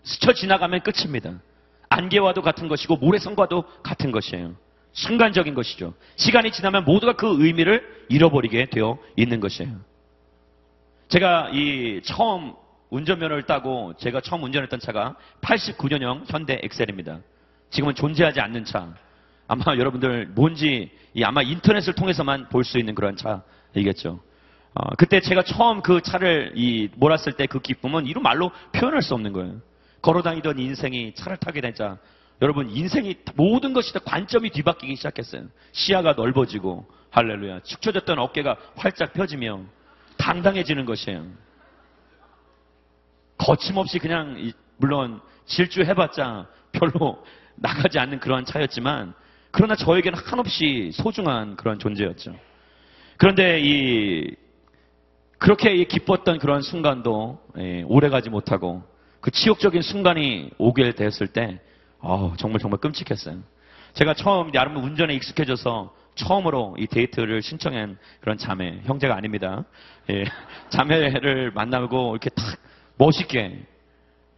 [0.03, 1.40] 스쳐 지나가면 끝입니다.
[1.88, 4.55] 안개와도 같은 것이고 모래성과도 같은 것이에요.
[4.92, 5.94] 순간적인 것이죠.
[6.16, 9.77] 시간이 지나면 모두가 그 의미를 잃어버리게 되어 있는 것이에요.
[11.09, 12.55] 제가 이 처음
[12.90, 17.20] 운전면허를 따고 제가 처음 운전했던 차가 89년형 현대 엑셀입니다.
[17.70, 18.94] 지금은 존재하지 않는 차.
[19.49, 20.90] 아마 여러분들 뭔지
[21.25, 24.20] 아마 인터넷을 통해서만 볼 수 있는 그런 차이겠죠.
[24.75, 29.15] 어, 그때 제가 처음 그 차를 이 몰았을 때 그 기쁨은 이루 말로 표현할 수
[29.15, 29.61] 없는 거예요.
[30.03, 31.99] 걸어다니던 인생이 차를 타게 되자
[32.43, 35.45] 여러분 인생이 모든 것이 다 관점이 뒤바뀌기 시작했어요.
[35.73, 39.61] 시야가 넓어지고 할렐루야 축 처졌던 어깨가 활짝 펴지며
[40.19, 41.27] 당당해지는 것이에요.
[43.39, 47.25] 거침없이 그냥 물론 질주해봤자 별로
[47.57, 49.15] 나가지 않는 그러한 차였지만
[49.53, 52.35] 그러나 저에게는 한없이 소중한 그런 존재였죠.
[53.17, 54.35] 그런데 이
[55.45, 58.83] 그렇게 기뻤던 그런 순간도 예, 오래가지 못하고
[59.21, 61.61] 그 치욕적인 순간이 오게 됐을 때
[61.99, 63.41] 어, 정말 정말 끔찍했어요.
[63.93, 69.65] 제가 처음 여러분 운전에 익숙해져서 처음으로 이 데이트를 신청한 그런 자매 형제가 아닙니다.
[70.09, 70.25] 예,
[70.71, 72.57] 자매를 만나고 이렇게 탁
[72.97, 73.67] 멋있게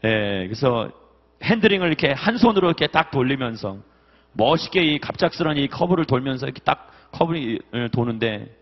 [0.03, 0.09] 예,
[0.49, 0.91] 그래서
[1.41, 3.79] 핸들링을 이렇게 한 손으로 이렇게 딱 돌리면서
[4.33, 8.53] 멋있게 이 갑작스러운 이 커브를 돌면서 이렇게 딱 커브를 도는데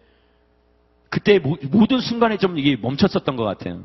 [1.15, 3.85] 그때 모- 모든 순간에 좀 이게 멈췄었던 것 같아요.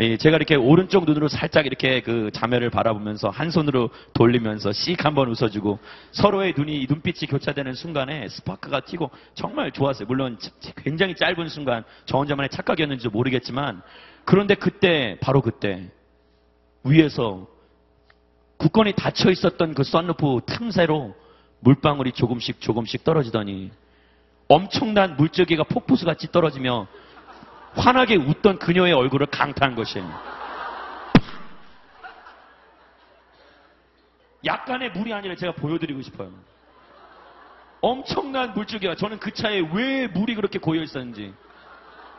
[0.00, 5.30] 예, 제가 이렇게 오른쪽 눈으로 살짝 이렇게 그 자매를 바라보면서 한 손으로 돌리면서 씩 한번
[5.30, 5.78] 웃어주고
[6.10, 10.06] 서로의 눈이 눈빛이 교차되는 순간에 스파크가 튀고 정말 좋았어요.
[10.06, 13.80] 물론 자- 굉장히 짧은 순간 저 혼자만의 착각이었는지도 모르겠지만
[14.26, 15.88] 그런데 그때 바로 그때
[16.84, 17.46] 위에서
[18.58, 21.14] 굳건히 닫혀 있었던 그 썬루프 틈새로
[21.60, 23.70] 물방울이 조금씩 조금씩 떨어지더니
[24.52, 26.86] 엄청난 물줄기가 폭포수 같이 떨어지며
[27.74, 30.06] 환하게 웃던 그녀의 얼굴을 강타한 것이에요.
[34.44, 36.30] 약간의 물이 아니라 제가 보여드리고 싶어요.
[37.80, 41.32] 엄청난 물줄기가 저는 그 차에 왜 물이 그렇게 고여 있었는지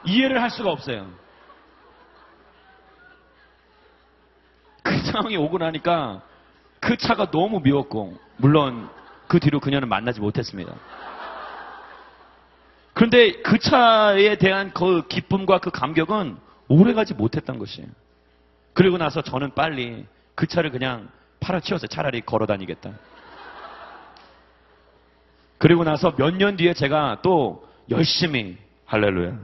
[0.04, 1.08] 이해를 할 수가 없어요.
[4.82, 6.24] 그 상황이 오고 나니까
[6.80, 8.90] 그 차가 너무 미웠고 물론
[9.28, 10.74] 그 뒤로 그녀는 만나지 못했습니다.
[12.94, 17.88] 그런데 그 차에 대한 그 기쁨과 그 감격은 오래가지 못했던 것이에요.
[18.74, 21.88] 그리고 나서 저는 빨리 그 차를 그냥 팔아치웠어요.
[21.88, 22.92] 차라리 걸어 다니겠다.
[25.58, 29.40] 그리고 나서 몇 년 뒤에 제가 또 열심히 할렐루야.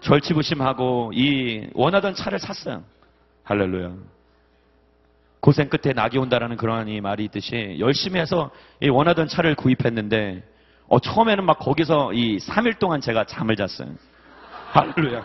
[0.00, 2.82] 절치부심하고 이 원하던 차를 샀어요.
[3.44, 3.92] 할렐루야.
[5.40, 10.42] 고생 끝에 낙이 온다라는 그러한 이 말이 있듯이 열심히 해서 이 원하던 차를 구입했는데
[10.92, 13.88] 어, 처음에는 막 거기서 이 3일 동안 제가 잠을 잤어요.
[14.72, 15.24] 할렐루야.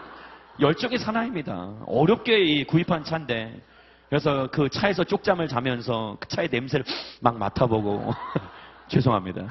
[0.62, 1.74] 열정의 사나입니다.
[1.86, 3.62] 어렵게 이 구입한 차인데
[4.08, 6.86] 그래서 그 차에서 쪽잠을 자면서 그 차의 냄새를
[7.20, 8.14] 막 맡아보고
[8.88, 9.46] 죄송합니다.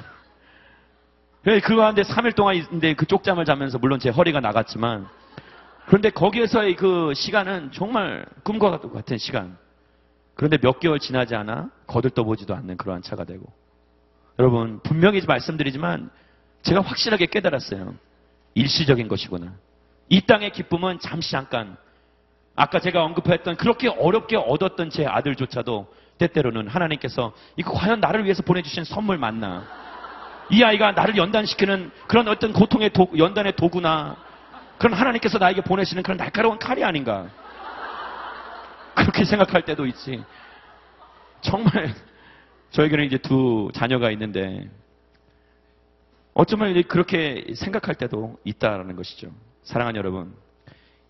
[1.44, 5.06] 그 가운데 3일 동안 있는데 그 쪽잠을 자면서 물론 제 허리가 나갔지만
[5.84, 9.58] 그런데 거기에서의 그 시간은 정말 꿈과 같은 시간.
[10.34, 13.44] 그런데 몇 개월 지나지 않아 거들떠보지도 않는 그러한 차가 되고
[14.38, 16.10] 여러분 분명히 말씀드리지만
[16.62, 17.94] 제가 확실하게 깨달았어요.
[18.54, 19.52] 일시적인 것이구나.
[20.08, 21.76] 이 땅의 기쁨은 잠시 잠깐
[22.54, 28.84] 아까 제가 언급했던 그렇게 어렵게 얻었던 제 아들조차도 때때로는 하나님께서 이거 과연 나를 위해서 보내주신
[28.84, 29.64] 선물 맞나?
[30.50, 34.16] 이 아이가 나를 연단시키는 그런 어떤 고통의 도, 연단의 도구나
[34.78, 37.26] 그런 하나님께서 나에게 보내시는 그런 날카로운 칼이 아닌가?
[38.94, 40.24] 그렇게 생각할 때도 있지.
[41.42, 41.94] 정말
[42.70, 44.68] 저에게는 이제 두 자녀가 있는데
[46.34, 49.30] 어쩌면 그렇게 생각할 때도 있다라는 것이죠.
[49.62, 50.34] 사랑하는 여러분,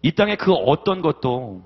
[0.03, 1.65] 이 땅의 그 어떤 것도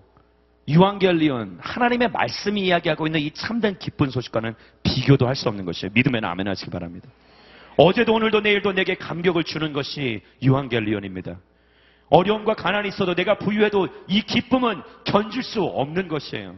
[0.67, 5.91] 유한결리온 하나님의 말씀이 이야기하고 있는 이 참된 기쁜 소식과는 비교도 할 수 없는 것이에요.
[5.95, 7.09] 믿으면 아멘 하시기 바랍니다.
[7.77, 11.39] 어제도 오늘도 내일도 내게 감격을 주는 것이 유한결리온입니다.
[12.09, 16.57] 어려움과 가난이 있어도 내가 부유해도 이 기쁨은 견줄 수 없는 것이에요.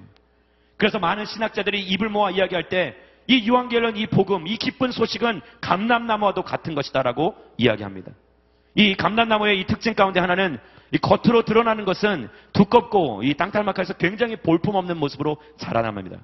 [0.77, 6.43] 그래서 많은 신학자들이 입을 모아 이야기할 때 이 유한결론 이 복음, 이 기쁜 소식은 감람나무와도
[6.43, 8.13] 같은 것이다라고 이야기합니다.
[8.75, 10.59] 이 감람나무의 이 특징 가운데 하나는
[10.93, 16.19] 이 겉으로 드러나는 것은 두껍고 이 땅탈막해서 굉장히 볼품없는 모습으로 자라납니다.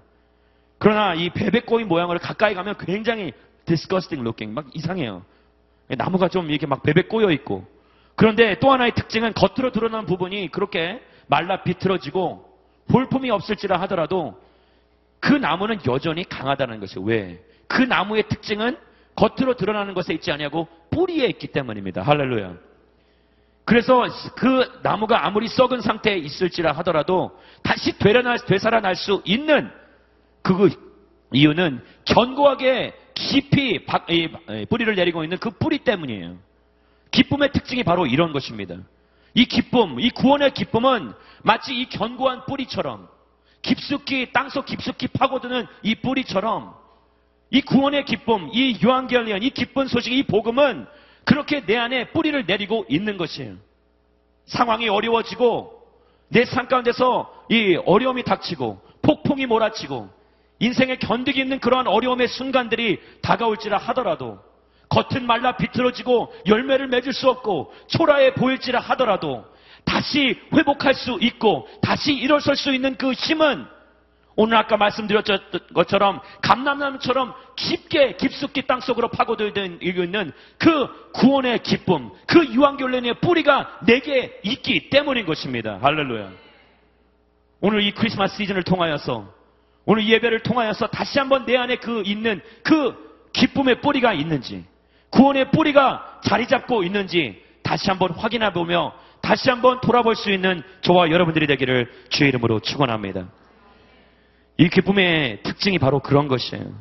[0.78, 3.32] 그러나 이 베베꼬이 모양으로 가까이 가면 굉장히
[3.64, 5.24] disgusting looking, 막 이상해요.
[5.88, 7.66] 나무가 좀 이렇게 막 베베 꼬여 있고.
[8.14, 12.46] 그런데 또 하나의 특징은 겉으로 드러나는 부분이 그렇게 말라 비틀어지고
[12.88, 14.38] 볼품이 없을지라 하더라도
[15.20, 17.04] 그 나무는 여전히 강하다는 것이에요.
[17.07, 17.42] 왜?
[17.66, 18.76] 그 나무의 특징은
[19.16, 22.02] 겉으로 드러나는 것에 있지 아니하고 뿌리에 있기 때문입니다.
[22.02, 22.54] 할렐루야.
[23.64, 29.70] 그래서 그 나무가 아무리 썩은 상태에 있을지라 하더라도 다시 되살아날, 되살아날 수 있는
[30.42, 30.70] 그
[31.33, 33.85] 이유는 견고하게 깊이
[34.70, 36.37] 뿌리를 내리고 있는 그 뿌리 때문이에요.
[37.11, 38.76] 기쁨의 특징이 바로 이런 것입니다.
[39.35, 43.09] 이 기쁨, 이 구원의 기쁨은 마치 이 견고한 뿌리처럼
[43.62, 46.75] 깊숙이 땅속 깊숙이 파고드는 이 뿌리처럼
[47.51, 50.87] 이 구원의 기쁨, 이 유한결리언, 이 기쁜 소식, 이 복음은
[51.25, 53.55] 그렇게 내 안에 뿌리를 내리고 있는 것이에요.
[54.47, 55.79] 상황이 어려워지고
[56.29, 60.11] 내 삶 가운데서 이 어려움이 닥치고 폭풍이 몰아치고
[60.59, 64.38] 인생에 견디기 있는 그러한 어려움의 순간들이 다가올지라 하더라도
[64.88, 69.44] 겉은 말라 비틀어지고 열매를 맺을 수 없고 초라해 보일지라 하더라도
[69.88, 73.66] 다시 회복할 수 있고 다시 일어설 수 있는 그 힘은
[74.36, 75.40] 오늘 아까 말씀드렸던
[75.74, 84.90] 것처럼 감남나무처럼 깊게 깊숙이 땅속으로 파고들고 있는 그 구원의 기쁨, 그 유한결론의 뿌리가 내게 있기
[84.90, 85.78] 때문인 것입니다.
[85.82, 86.30] 할렐루야.
[87.60, 89.26] 오늘 이 크리스마스 시즌을 통하여서
[89.86, 92.94] 오늘 예배를 통하여서 다시 한번 내 안에 그 있는 그
[93.32, 94.64] 기쁨의 뿌리가 있는지
[95.10, 101.10] 구원의 뿌리가 자리 잡고 있는지 다시 한번 확인해 보며 다시 한번 돌아볼 수 있는 저와
[101.10, 103.29] 여러분들이 되기를 주의 이름으로 축원합니다.
[104.56, 106.75] 이 기쁨의 특징이 바로 그런 것이에요.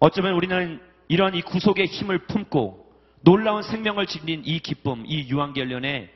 [0.00, 2.86] 어쩌면 우리는 이러한 이 구속의 힘을 품고
[3.22, 6.10] 놀라운 생명을 지닌 이 기쁨, 이 유한결련에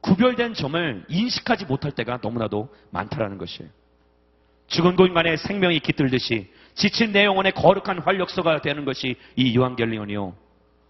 [0.00, 3.70] 구별된 점을 인식하지 못할 때가 너무나도 많다라는 것이에요.
[4.68, 10.34] 죽은 곳만에 생명이 깃들듯이 지친 내 영혼의 거룩한 활력소가 되는 것이 이 유한결련이요.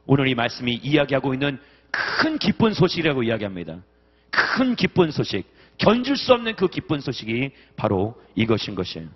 [0.06, 1.58] 오늘 이 말씀이 이야기하고 있는
[1.90, 3.78] 큰 기쁜 소식이라고 이야기합니다.
[4.30, 5.44] 큰 기쁜 소식,
[5.78, 9.08] 견줄 수 없는 그 기쁜 소식이 바로 이것인 것이에요.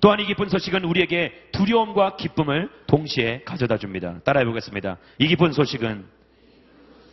[0.00, 4.20] 또한 이 기쁜 소식은 우리에게 두려움과 기쁨을 동시에 가져다 줍니다.
[4.24, 4.98] 따라해 보겠습니다.
[5.18, 6.04] 이 기쁜 소식은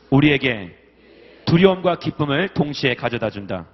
[0.09, 0.77] 우리에게
[1.45, 3.65] 두려움과 기쁨을 동시에 가져다 준다.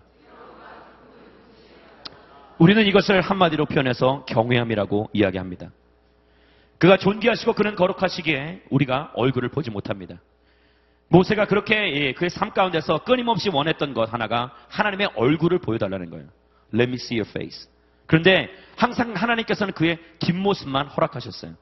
[2.60, 5.72] 우리는 이것을 한마디로 표현해서 경외함이라고 이야기합니다.
[6.78, 10.20] 그가 존귀하시고 그는 거룩하시기에 우리가 얼굴을 보지 못합니다.
[11.10, 16.26] 모세가 그렇게 예, 그의 삶 가운데서 끊임없이 원했던 것 하나가 하나님의 얼굴을 보여달라는 거예요.
[16.74, 17.70] Let me see your face.
[18.06, 21.54] 그런데 항상 하나님께서는 그의 뒷모습만 허락하셨어요.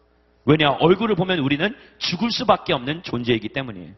[0.46, 0.72] 왜냐?
[0.80, 3.93] 얼굴을 보면 우리는 죽을 수밖에 없는 존재이기 때문이에요.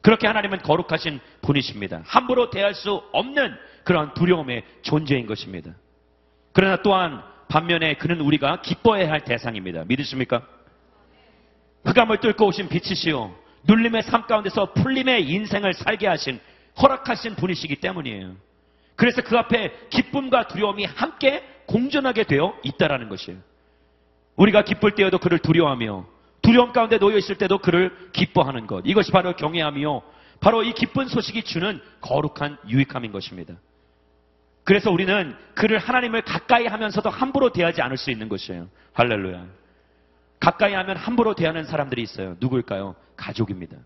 [0.00, 2.02] 그렇게 하나님은 거룩하신 분이십니다.
[2.04, 5.72] 함부로 대할 수 없는 그런 두려움의 존재인 것입니다.
[6.52, 9.84] 그러나 또한 반면에 그는 우리가 기뻐해야 할 대상입니다.
[9.86, 10.46] 믿으십니까?
[11.84, 13.34] 흑암을 뚫고 오신 빛이시요.
[13.64, 16.40] 눌림의 삶 가운데서 풀림의 인생을 살게 하신
[16.80, 18.34] 허락하신 분이시기 때문이에요.
[18.96, 23.38] 그래서 그 앞에 기쁨과 두려움이 함께 공존하게 되어 있다라는 것이에요.
[24.36, 26.06] 우리가 기쁠 때에도 그를 두려워하며
[26.42, 28.82] 두려움 가운데 놓여 있을 때도 그를 기뻐하는 것.
[28.86, 30.02] 이것이 바로 경외함이요.
[30.40, 33.54] 바로 이 기쁜 소식이 주는 거룩한 유익함인 것입니다.
[34.64, 38.68] 그래서 우리는 그를 하나님을 가까이 하면서도 함부로 대하지 않을 수 있는 것이에요.
[38.92, 39.46] 할렐루야.
[40.40, 42.36] 가까이 하면 함부로 대하는 사람들이 있어요.
[42.40, 42.94] 누구일까요?
[43.16, 43.76] 가족입니다.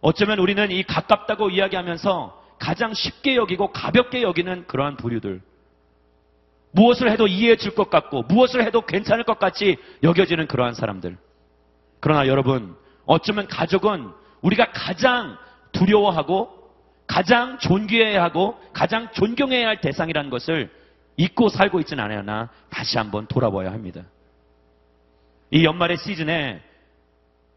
[0.00, 5.40] 어쩌면 우리는 이 가깝다고 이야기하면서 가장 쉽게 여기고 가볍게 여기는 그러한 부류들.
[6.72, 11.16] 무엇을 해도 이해해 줄 것 같고 무엇을 해도 괜찮을 것 같이 여겨지는 그러한 사람들.
[12.00, 14.10] 그러나 여러분, 어쩌면 가족은
[14.42, 15.38] 우리가 가장
[15.72, 16.56] 두려워하고
[17.06, 20.70] 가장 존귀해야 하고 가장 존경해야 할 대상이라는 것을
[21.16, 24.02] 잊고 살고 있지는 않아나 다시 한번 돌아봐야 합니다.
[25.50, 26.62] 이 연말의 시즌에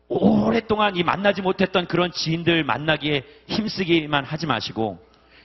[0.07, 4.99] 오랫동안 이 만나지 못했던 그런 지인들 만나기에 힘쓰기만 하지 마시고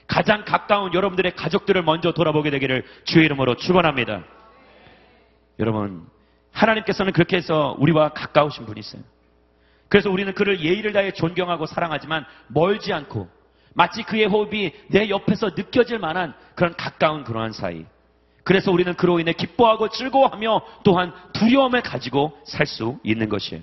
[0.07, 4.23] 가장 가까운 여러분들의 가족들을 먼저 돌아보게 되기를 주의 이름으로 축원합니다.
[5.59, 6.05] 여러분
[6.51, 9.01] 하나님께서는 그렇게 해서 우리와 가까우신 분이세요.
[9.89, 13.29] 그래서 우리는 그를 예의를 다해 존경하고 사랑하지만 멀지 않고
[13.73, 17.85] 마치 그의 호흡이 내 옆에서 느껴질 만한 그런 가까운 그러한 사이.
[18.47, 23.61] 그래서 우리는 그로 인해 기뻐하고 즐거워하며 또한 두려움을 가지고 살 수 있는 것이에요.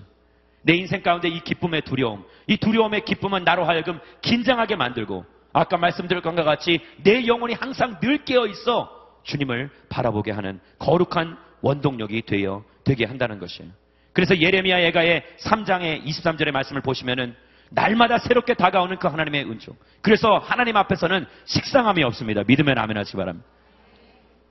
[0.61, 5.25] 내 인생 가운데 이 기쁨의 두려움, 이 두려움의 기쁨은 나로 하여금 긴장하게 만들고
[5.55, 8.91] 아까 말씀드린 것과 같이 내 영혼이 항상 늘 깨어 있어
[9.23, 13.71] 주님을 바라보게 하는 거룩한 원동력이 되어 되게 한다는 것이에요.
[14.13, 17.35] 그래서 예레미야 예가의 3장의 23절의 말씀을 보시면은
[17.71, 19.77] 날마다 새롭게 다가오는 그 하나님의 은총.
[20.03, 22.43] 그래서 하나님 앞에서는 식상함이 없습니다.
[22.47, 23.49] 믿으면 아멘 하시기 바랍니다.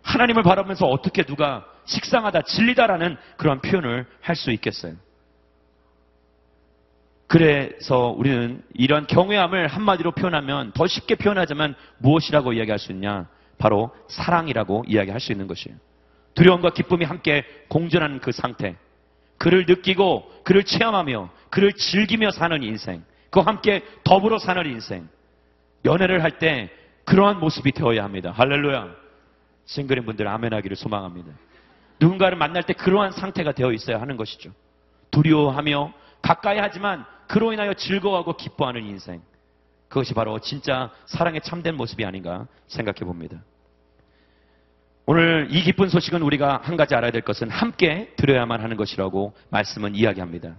[0.03, 4.93] 하나님을 바라보면서 어떻게 누가 식상하다, 진리다라는 그런 표현을 할 수 있겠어요.
[7.27, 13.27] 그래서 우리는 이런 경외함을 한마디로 표현하면 더 쉽게 표현하자면 무엇이라고 이야기할 수 있냐?
[13.57, 15.75] 바로 사랑이라고 이야기할 수 있는 것이에요.
[16.35, 18.75] 두려움과 기쁨이 함께 공존하는 그 상태.
[19.37, 23.03] 그를 느끼고 그를 체험하며 그를 즐기며 사는 인생.
[23.31, 25.07] 그와 함께 더불어 사는 인생.
[25.85, 26.69] 연애를 할 때
[27.05, 28.31] 그러한 모습이 되어야 합니다.
[28.35, 29.02] 할렐루야.
[29.65, 31.31] 싱글인 분들 아멘하기를 소망합니다.
[31.99, 34.51] 누군가를 만날 때 그러한 상태가 되어 있어야 하는 것이죠.
[35.11, 39.21] 두려워하며 가까이 하지만 그로 인하여 즐거워하고 기뻐하는 인생.
[39.87, 43.37] 그것이 바로 진짜 사랑의 참된 모습이 아닌가 생각해 봅니다.
[45.05, 49.95] 오늘 이 기쁜 소식은 우리가 한 가지 알아야 될 것은 함께 들어야만 하는 것이라고 말씀은
[49.95, 50.55] 이야기합니다.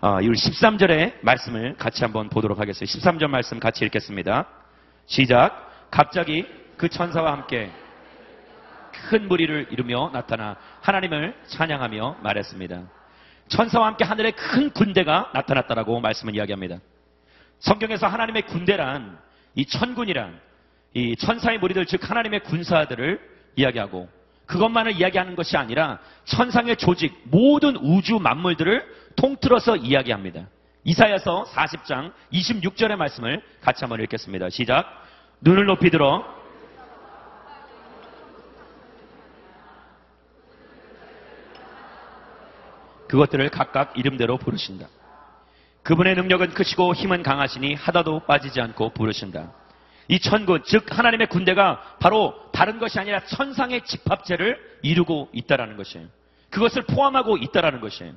[0.00, 2.98] 아, 이 13절의 말씀을 같이 한번 보도록 하겠습니다.
[2.98, 4.46] 13절 말씀 같이 읽겠습니다.
[5.06, 5.88] 시작.
[5.90, 6.46] 갑자기
[6.76, 7.70] 그 천사와 함께
[9.08, 12.82] 큰 무리를 이루며 나타나 하나님을 찬양하며 말했습니다.
[13.48, 16.78] 천사와 함께 하늘에 큰 군대가 나타났다라고 말씀을 이야기합니다.
[17.60, 19.18] 성경에서 하나님의 군대란
[19.54, 20.38] 이 천군이란
[20.94, 23.20] 이 천사의 무리들 즉 하나님의 군사들을
[23.56, 24.08] 이야기하고
[24.46, 28.82] 그것만을 이야기하는 것이 아니라 천상의 조직 모든 우주 만물들을
[29.16, 30.46] 통틀어서 이야기합니다.
[30.84, 34.48] 이사야서 40장 26절의 말씀을 같이 한번 읽겠습니다.
[34.48, 34.86] 시작.
[35.40, 36.24] 눈을 높이 들어
[43.08, 44.86] 그것들을 각각 이름대로 부르신다.
[45.82, 49.52] 그분의 능력은 크시고 힘은 강하시니 하다도 빠지지 않고 부르신다.
[50.08, 56.06] 이 천군, 즉 하나님의 군대가 바로 다른 것이 아니라 천상의 집합체를 이루고 있다라는 것이에요.
[56.50, 58.14] 그것을 포함하고 있다라는 것이에요.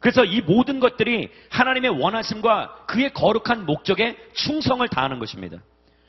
[0.00, 5.58] 그래서 이 모든 것들이 하나님의 원하심과 그의 거룩한 목적에 충성을 다하는 것입니다.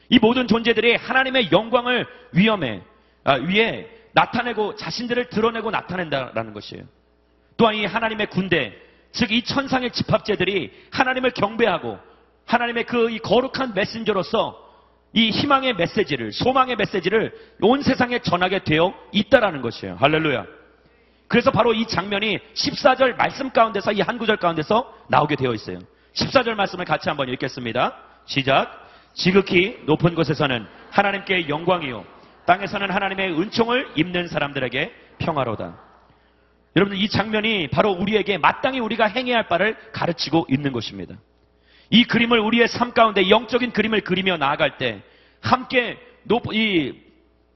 [0.10, 2.84] 이 모든 존재들이 하나님의 영광을 위험에,
[3.24, 6.84] 아, 위에 나타내고 자신들을 드러내고 나타낸다라는 것이에요.
[7.60, 8.74] 또한 이 하나님의 군대,
[9.12, 12.00] 즉 이 천상의 집합제들이 하나님을 경배하고
[12.46, 14.70] 하나님의 그이 거룩한 메신저로서
[15.14, 19.98] 이 희망의 메시지를, 소망의 메시지를 온 세상에 전하게 되어 있다라는 것이에요.
[20.00, 20.46] 할렐루야.
[21.28, 25.80] 그래서 바로 이 장면이 14절 말씀 가운데서 이 한 구절 가운데서 나오게 되어 있어요.
[26.14, 27.98] 14절 말씀을 같이 한번 읽겠습니다.
[28.26, 28.88] 시작.
[29.14, 32.06] 지극히 높은 곳에서는 하나님께 영광이요.
[32.46, 35.89] 땅에서는 하나님의 은총을 입는 사람들에게 평화로다.
[36.76, 41.16] 여러분 이 장면이 바로 우리에게 마땅히 우리가 행해야 할 바를 가르치고 있는 것입니다.
[41.90, 45.02] 이 그림을 우리의 삶 가운데 영적인 그림을 그리며 나아갈 때
[45.42, 46.94] 함께 높, 이,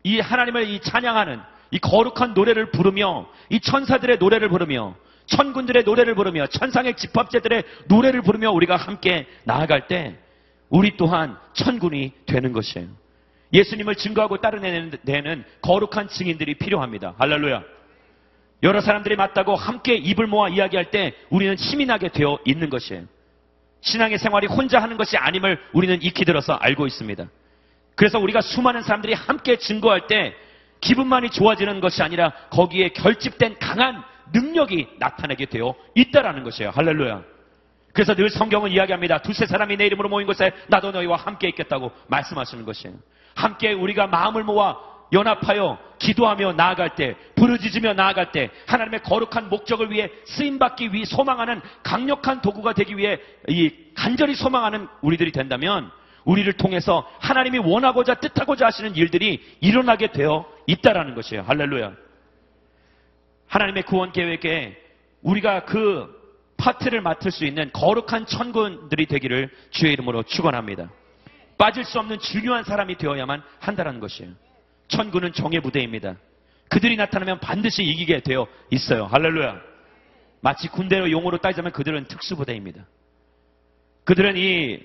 [0.03, 1.39] 이 하나님을 이 찬양하는
[1.72, 4.95] 이 거룩한 노래를 부르며 이 천사들의 노래를 부르며
[5.26, 10.18] 천군들의 노래를 부르며 천상의 집합제들의 노래를 부르며 우리가 함께 나아갈 때
[10.70, 12.88] 우리 또한 천군이 되는 것이에요.
[13.53, 17.14] 예수님을 증거하고 따르는 데는 거룩한 증인들이 필요합니다.
[17.20, 17.64] 할렐루야.
[18.64, 23.03] 여러 사람들이 맞다고 함께 입을 모아 이야기할 때 우리는 힘이 나게 되어 있는 것이에요.
[23.82, 27.28] 신앙의 생활이 혼자 하는 것이 아님을 우리는 익히 들어서 알고 있습니다.
[27.95, 30.34] 그래서 우리가 수많은 사람들이 함께 증거할 때
[30.80, 34.01] 기분만이 좋아지는 것이 아니라 거기에 결집된 강한
[34.34, 36.72] 능력이 나타나게 되어 있다라는 것이에요.
[36.72, 37.22] 할렐루야.
[37.91, 39.20] 그래서 늘 성경은 이야기합니다.
[39.20, 42.95] 두세 사람이 내 이름으로 모인 곳에 나도 너희와 함께 있겠다고 말씀하시는 것이에요.
[43.36, 50.10] 함께 우리가 마음을 모아 연합하여 기도하며 나아갈 때, 부르짖으며 나아갈 때, 하나님의 거룩한 목적을 위해
[50.26, 55.91] 쓰임받기 위해 소망하는 강력한 도구가 되기 위해 이 간절히 소망하는 우리들이 된다면,
[56.26, 61.43] 우리를 통해서 하나님이 원하고자 뜻하고자 하시는 일들이 일어나게 되어 있다라는 것이에요.
[61.43, 61.93] 할렐루야.
[63.47, 64.82] 하나님의 구원 계획에
[65.22, 66.24] 우리가 그
[66.58, 70.89] 파트를 맡을 수 있는 거룩한 천군들이 되기를 주의 이름으로 축원합니다.
[71.58, 74.32] 빠질 수 없는 중요한 사람이 되어야만 한다는 것이에요.
[74.88, 76.15] 천군은 정의 부대입니다.
[76.69, 79.05] 그들이 나타나면 반드시 이기게 되어 있어요.
[79.05, 79.61] 할렐루야.
[80.41, 82.86] 마치 군대로 용어로 따지자면 그들은 특수부대입니다.
[84.03, 84.79] 그들은 이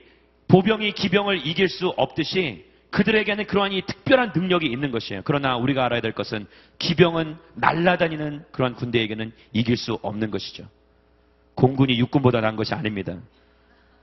[0.48, 5.22] 보병이 기병을 이길 수 없듯이 그들에게는 그러한 이 특별한 능력이 있는 것이에요.
[5.24, 6.46] 그러나 우리가 알아야 될 것은
[6.78, 10.66] 기병은 날아다니는 그러한 군대에게는 이길 수 없는 것이죠.
[11.54, 13.16] 공군이 육군보다 나은 것이 아닙니다.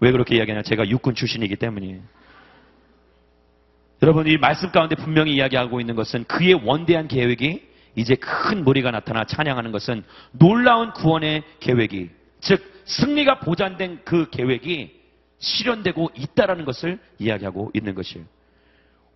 [0.02, 0.62] 왜 그렇게 이야기하냐?
[0.64, 2.02] 제가 육군 출신이기 때문이에요.
[4.02, 7.62] 여러분, 이 말씀 가운데 분명히 이야기하고 있는 것은 그의 원대한 계획이
[7.96, 12.10] 이제 큰 무리가 나타나 찬양하는 것은 놀라운 구원의 계획이,
[12.42, 14.92] 즉, 승리가 보장된 그 계획이
[15.40, 18.26] 실현되고 있다라는 것을 이야기하고 있는 것이에요.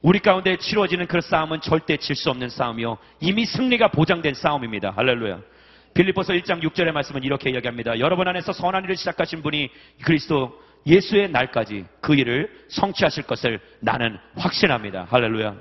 [0.02, 2.98] 우리 가운데 치러지는 그 싸움은 절대 질 수 없는 싸움이요.
[3.20, 4.92] 이미 승리가 보장된 싸움입니다.
[4.96, 5.42] 할렐루야.
[5.94, 8.00] 빌리포서 1장 6절의 말씀은 이렇게 이야기합니다.
[8.00, 9.70] 여러분 안에서 선한 일을 시작하신 분이
[10.04, 15.08] 그리스도 예수의 날까지 그 일을 성취하실 것을 나는 확신합니다.
[15.10, 15.56] 할렐루야.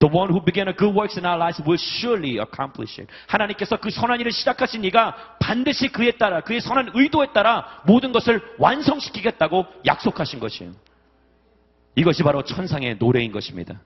[0.00, 3.12] The one who began a good works in our lives will surely accomplish it.
[3.28, 8.42] 하나님께서 그 선한 일을 시작하신 이가 반드시 그에 따라 그의 선한 의도에 따라 모든 것을
[8.58, 10.72] 완성시키겠다고 약속하신 것이에요.
[11.94, 13.80] 이것이 바로 천상의 노래인 것입니다.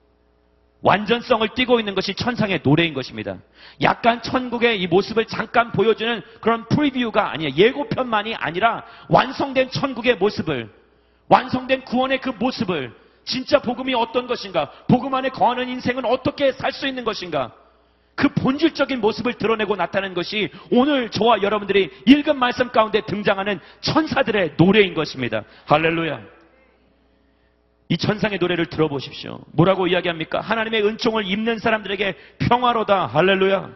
[0.82, 3.36] 완전성을 띠고 있는 것이 천상의 노래인 것입니다.
[3.82, 7.54] 약간 천국의 이 모습을 잠깐 보여주는 그런 프리뷰가 아니에요.
[7.56, 10.70] 예고편만이 아니라 완성된 천국의 모습을,
[11.28, 16.86] 완성된 구원의 그 모습을, 진짜 복음이 어떤 것인가, 복음 안에 거하는 인생은 어떻게 살 수
[16.86, 17.52] 있는 것인가,
[18.14, 24.94] 그 본질적인 모습을 드러내고 나타낸 것이 오늘 저와 여러분들이 읽은 말씀 가운데 등장하는 천사들의 노래인
[24.94, 25.42] 것입니다.
[25.66, 26.35] 할렐루야.
[27.88, 29.40] 이 천상의 노래를 들어보십시오.
[29.52, 30.40] 뭐라고 이야기합니까?
[30.40, 32.14] 하나님의 은총을 입는 사람들에게
[32.48, 33.06] 평화로다.
[33.06, 33.70] 할렐루야.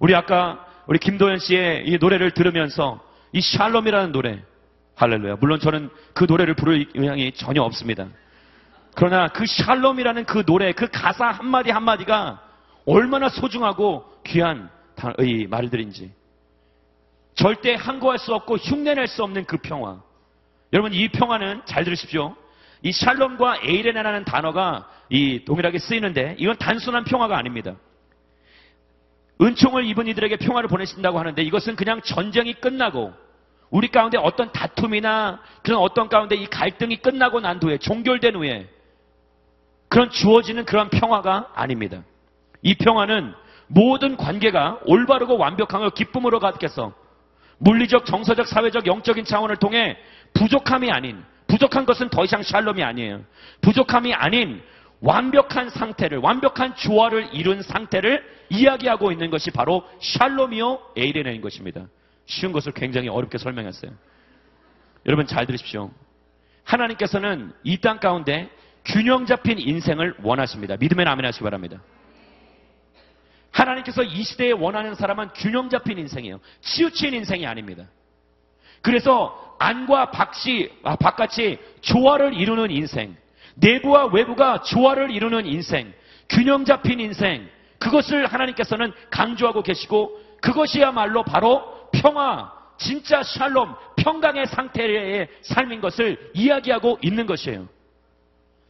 [0.00, 3.00] 우리 아까 우리 김도현 씨의 이 노래를 들으면서
[3.32, 4.42] 이 샬롬이라는 노래.
[4.96, 5.36] 할렐루야.
[5.40, 8.08] 물론 저는 그 노래를 부를 의향이 전혀 없습니다.
[8.94, 12.42] 그러나 그 샬롬이라는 그 노래, 그 가사 한마디 한마디가
[12.86, 14.68] 얼마나 소중하고 귀한
[15.20, 16.12] 이 말들인지.
[17.34, 20.02] 절대 항거할 수 없고 흉내낼 수 없는 그 평화.
[20.72, 22.34] 여러분 이 평화는 잘 들으십시오.
[22.82, 27.74] 이 샬롬과 에이레나라는 단어가 이 동일하게 쓰이는데 이건 단순한 평화가 아닙니다.
[29.40, 33.12] 은총을 입은 이들에게 평화를 보내신다고 하는데 이것은 그냥 전쟁이 끝나고
[33.70, 38.68] 우리 가운데 어떤 다툼이나 그런 어떤 가운데 이 갈등이 끝나고 난 후에 종결된 후에
[39.88, 42.02] 그런 주어지는 그런 평화가 아닙니다.
[42.62, 43.34] 이 평화는
[43.66, 46.92] 모든 관계가 올바르고 완벽한 기쁨으로 가득해서
[47.58, 49.96] 물리적, 정서적, 사회적, 영적인 차원을 통해
[50.34, 53.24] 부족함이 아닌 부족한 것은 더 이상 샬롬이 아니에요.
[53.60, 54.62] 부족함이 아닌
[55.00, 61.86] 완벽한 상태를, 완벽한 조화를 이룬 상태를 이야기하고 있는 것이 바로 샬롬이요 에이레나인 것입니다.
[62.26, 63.90] 쉬운 것을 굉장히 어렵게 설명했어요.
[65.06, 65.90] 여러분 잘 들으십시오.
[66.64, 68.48] 하나님께서는 이 땅 가운데
[68.84, 70.76] 균형 잡힌 인생을 원하십니다.
[70.78, 71.82] 믿으면 아멘 하시기 바랍니다.
[73.50, 76.38] 하나님께서 이 시대에 원하는 사람은 균형 잡힌 인생이에요.
[76.60, 77.86] 치우친 인생이 아닙니다.
[78.82, 83.14] 그래서 안과 박시, 아, 바깥이 조화를 이루는 인생,
[83.56, 85.92] 내부와 외부가 조화를 이루는 인생,
[86.30, 87.46] 균형 잡힌 인생,
[87.78, 97.26] 그것을 하나님께서는 강조하고 계시고 그것이야말로 바로 평화, 진짜 샬롬, 평강의 상태의 삶인 것을 이야기하고 있는
[97.26, 97.68] 것이에요.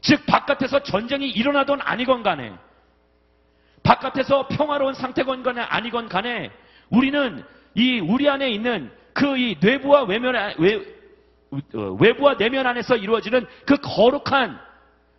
[0.00, 2.52] 즉 바깥에서 전쟁이 일어나던 아니건 간에
[3.84, 6.50] 바깥에서 평화로운 상태건 간에 아니건 간에
[6.88, 7.44] 우리는
[7.76, 10.76] 이 우리 안에 있는 그 이 뇌부와 외면 외,
[11.74, 14.58] 어, 외부와 내면 안에서 이루어지는 그 거룩한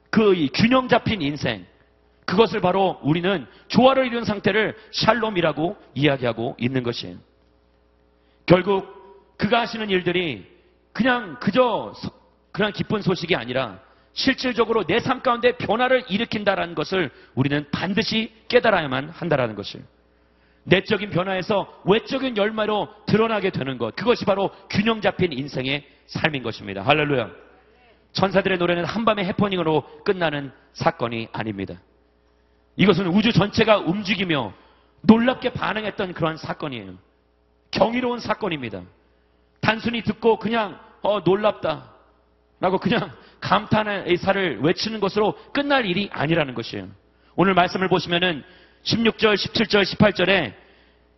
[0.10, 1.66] 그 이 균형 잡힌 인생
[2.26, 7.18] 그것을 바로 우리는 조화를 이룬 상태를 샬롬이라고 이야기하고 있는 것이에요.
[8.46, 10.46] 결국 그가 하시는 일들이
[10.94, 12.12] 그냥 그저 서-
[12.52, 13.80] 그냥 기쁜 소식이 아니라
[14.14, 19.82] 실질적으로 내 삶 가운데 변화를 일으킨다라는 것을 우리는 반드시 깨달아야만 한다라는 것을.
[20.64, 23.95] 내적인 변화에서 외적인 열매로 드러나게 되는 것.
[23.95, 26.82] 그것이 바로 균형 잡힌 인생의 삶인 것입니다.
[26.84, 27.30] 할렐루야.
[28.14, 31.76] 천사들의 노래는 한밤의 해퍼닝으로 끝나는 사건이 아닙니다.
[32.76, 34.53] 이것은 우주 전체가 움직이며
[35.01, 36.93] 놀랍게 반응했던 그런 사건이에요.
[37.72, 38.82] 경이로운 사건입니다.
[39.62, 41.91] 단순히 듣고 그냥 어 놀랍다
[42.59, 46.88] 라고 그냥 감탄의 의사를 외치는 것으로 끝날 일이 아니라는 것이에요.
[47.36, 48.43] 오늘 말씀을 보시면은
[48.84, 50.53] 16절, 17절, 18절에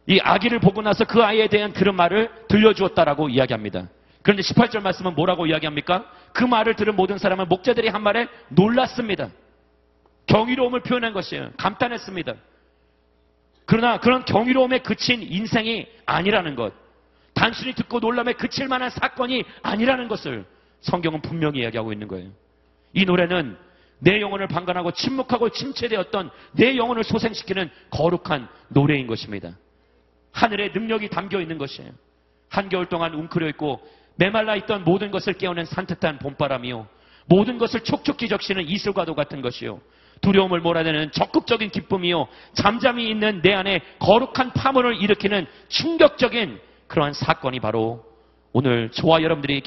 [0.07, 3.87] 이 아기를 보고 나서 그 아이에 대한 그런 말을 들려주었다라고 이야기합니다.
[4.21, 6.09] 그런데 18절 말씀은 뭐라고 이야기합니까?
[6.33, 9.29] 그 말을 들은 모든 사람은 목자들이 한 말에 놀랐습니다.
[10.25, 11.51] 경이로움을 표현한 것이에요.
[11.57, 12.33] 감탄했습니다.
[13.65, 16.73] 그러나 그런 경이로움에 그친 인생이 아니라는 것.
[17.33, 20.45] 단순히 듣고 놀람에 그칠 만한 사건이 아니라는 것을
[20.81, 22.29] 성경은 분명히 이야기하고 있는 거예요.
[22.93, 23.57] 이 노래는
[24.03, 29.57] 내 영혼을 방관하고 침묵하고 침체되었던 내 영혼을 소생시키는 거룩한 노래인 것입니다.
[30.33, 31.91] 하늘의 능력이 담겨 있는 것이에요.
[32.49, 33.81] 한겨울 동안 웅크려 있고
[34.15, 36.85] 메말라 있던 모든 것을 깨우는 산뜻한 봄바람이요.
[37.27, 39.79] 모든 것을 촉촉히 적시는 이슬과도 같은 것이요.
[40.21, 42.27] 두려움을 몰아내는 적극적인 기쁨이요.
[42.53, 48.03] 잠잠히 있는 내 안에 거룩한 파문을 일으키는 충격적인 그러한 사건이 바로
[48.51, 49.63] 오늘 저와 여러분들이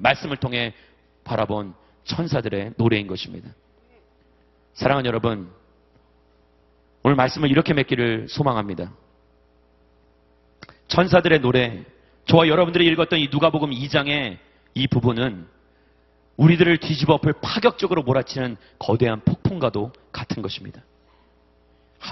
[0.00, 0.74] 말씀을 통해
[1.22, 1.74] 바라본
[2.04, 3.50] 천사들의 노래인 것입니다.
[4.74, 5.50] 사랑하는 여러분,
[7.02, 8.92] 오늘 말씀을 이렇게 맺기를 소망합니다.
[10.88, 11.84] 천사들의 노래,
[12.26, 14.38] 저와 여러분들이 읽었던 이 누가복음 2장의
[14.74, 15.46] 이 부분은
[16.36, 20.82] 우리들을 뒤집어 엎을 파격적으로 몰아치는 거대한 폭풍과도 같은 것입니다.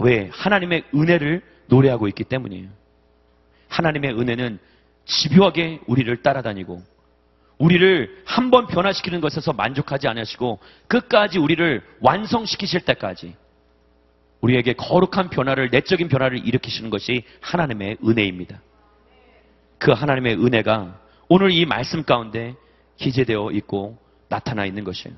[0.02, 0.28] 왜?
[0.32, 2.68] 하나님의 은혜를 노래하고 있기 때문이에요.
[3.68, 4.58] 하나님의 은혜는
[5.06, 6.82] 집요하게 우리를 따라다니고
[7.58, 13.34] 우리를 한 번 변화시키는 것에서 만족하지 않으시고 끝까지 우리를 완성시키실 때까지
[14.40, 18.60] 우리에게 거룩한 변화를 내적인 변화를 일으키시는 것이 하나님의 은혜입니다.
[19.78, 22.54] 그 하나님의 은혜가 오늘 이 말씀 가운데
[22.96, 23.98] 기재되어 있고
[24.28, 25.16] 나타나 있는 것이에요.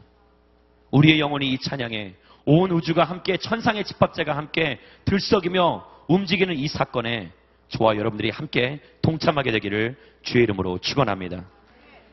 [0.90, 2.14] 우리의 영혼이 이 찬양에
[2.46, 7.30] 온 우주가 함께 천상의 집합자가 함께 들썩이며 움직이는 이 사건에
[7.68, 11.44] 저와 여러분들이 함께 동참하게 되기를 주의 이름으로 축원합니다.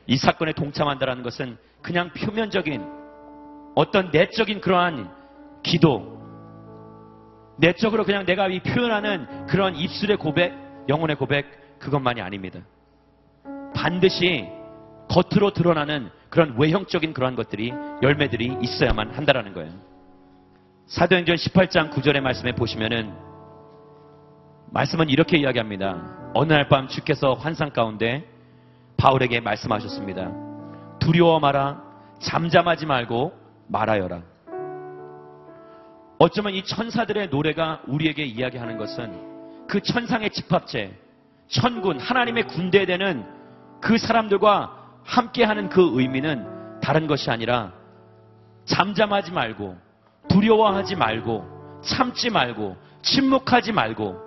[0.08, 2.84] 이 사건에 동참한다는 것은 그냥 표면적인
[3.76, 5.12] 어떤 내적인 그러한
[5.64, 6.18] 기도,
[7.58, 10.54] 내적으로 그냥 내가 이 표현하는 그런 입술의 고백,
[10.88, 12.60] 영혼의 고백, 그것만이 아닙니다.
[13.76, 14.48] 반드시
[15.10, 19.72] 겉으로 드러나는 그런 외형적인 그러한 것들이 열매들이 있어야만 한다라는 거예요.
[20.88, 23.14] 사도행전 18장 9절의 말씀에 보시면은
[24.72, 26.32] 말씀은 이렇게 이야기합니다.
[26.34, 28.28] 어느 날 밤 주께서 환상 가운데
[28.98, 30.32] 바울에게 말씀하셨습니다.
[31.00, 31.82] 두려워 마라,
[32.20, 33.34] 잠잠하지 말고
[33.68, 34.22] 말하여라.
[36.20, 40.98] 어쩌면 이 천사들의 노래가 우리에게 이야기하는 것은 그 천상의 집합체,
[41.48, 43.24] 천군, 하나님의 군대 되는
[43.80, 44.74] 그 사람들과
[45.04, 47.72] 함께하는 그 의미는 다른 것이 아니라
[48.66, 49.78] 잠잠하지 말고
[50.28, 54.27] 두려워하지 말고 참지 말고 침묵하지 말고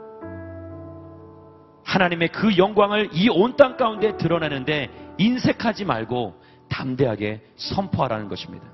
[1.90, 4.88] 하나님의 그 영광을 이 온 땅 가운데 드러내는데
[5.18, 8.64] 인색하지 말고 담대하게 선포하라는 것입니다.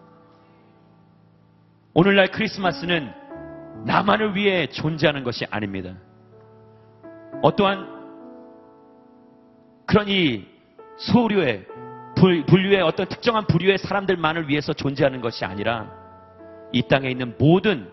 [1.94, 3.10] 오늘날 크리스마스는
[3.86, 5.94] 나만을 위해 존재하는 것이 아닙니다.
[7.42, 7.96] 어떠한
[9.86, 10.44] 그런 이
[10.98, 11.64] 소류의
[12.16, 15.90] 불- 분류의 어떤 특정한 부류의 사람들만을 위해서 존재하는 것이 아니라
[16.72, 17.90] 이 땅에 있는 모든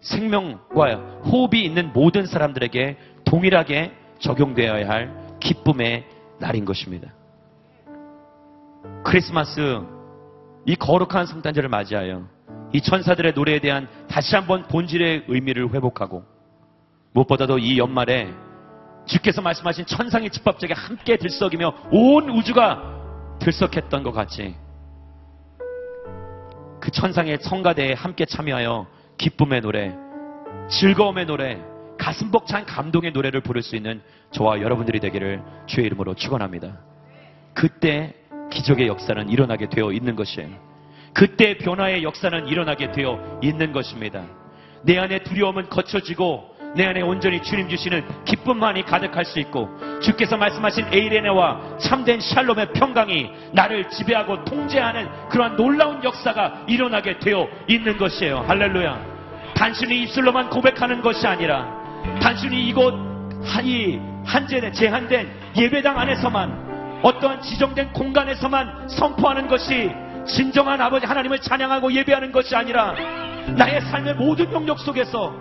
[0.00, 0.94] 생명과
[1.24, 6.04] 호흡이 있는 모든 사람들에게 동일하게 적용되어야 할 기쁨의
[6.38, 7.12] 날인 것입니다.
[9.04, 9.80] 크리스마스
[10.64, 12.24] 이 거룩한 성탄절을 맞이하여
[12.72, 16.24] 이 천사들의 노래에 대한 다시 한번 본질의 의미를 회복하고
[17.12, 18.28] 무엇보다도 이 연말에
[19.06, 22.82] 주께서 말씀하신 천상의 집합적에 함께 들썩이며 온 우주가
[23.38, 24.56] 들썩했던 것 같이
[26.80, 28.86] 그 천상의 성가대에 함께 참여하여
[29.18, 29.94] 기쁨의 노래,
[30.68, 31.60] 즐거움의 노래,
[31.98, 36.78] 가슴 벅찬 감동의 노래를 부를 수 있는 저와 여러분들이 되기를 주의 이름으로 축원합니다.
[37.54, 38.14] 그때
[38.50, 40.48] 기적의 역사는 일어나게 되어 있는 것이에요.
[41.12, 44.24] 그때 변화의 역사는 일어나게 되어 있는 것입니다.
[44.82, 49.70] 내 안에 두려움은 거쳐지고 내 안에 온전히 주님 주시는 기쁨만이 가득할 수 있고
[50.02, 57.96] 주께서 말씀하신 에이레네와 참된 샬롬의 평강이 나를 지배하고 통제하는 그러한 놀라운 역사가 일어나게 되어 있는
[57.96, 58.44] 것이에요.
[58.46, 59.16] 할렐루야.
[59.54, 61.75] 단순히 입술로만 고백하는 것이 아니라
[62.20, 62.94] 단순히 이곳
[63.62, 69.90] 이 한제된 제한된 예배당 안에서만 어떠한 지정된 공간에서만 선포하는 것이
[70.26, 72.94] 진정한 아버지 하나님을 찬양하고 예배하는 것이 아니라
[73.56, 75.32] 나의 삶의 모든 영역 속에서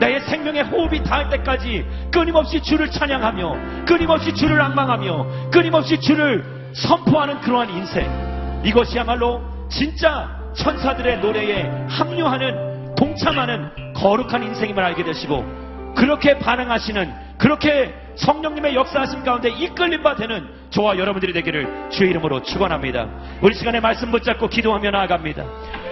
[0.00, 7.70] 나의 생명의 호흡이 닿을 때까지 끊임없이 주를 찬양하며 끊임없이 주를 악망하며 끊임없이 주를 선포하는 그러한
[7.70, 8.62] 인생.
[8.64, 15.61] 이것이야말로 진짜 천사들의 노래에 합류하는 동참하는 거룩한 인생임을 알게 되시고
[15.94, 23.08] 그렇게 반응하시는 그렇게 성령님의 역사하심 가운데 이끌림 바 되는 저와 여러분들이 되기를 주의 이름으로 축원합니다.
[23.40, 25.44] 우리 시간에 말씀 붙잡고 기도하며 나아갑니다.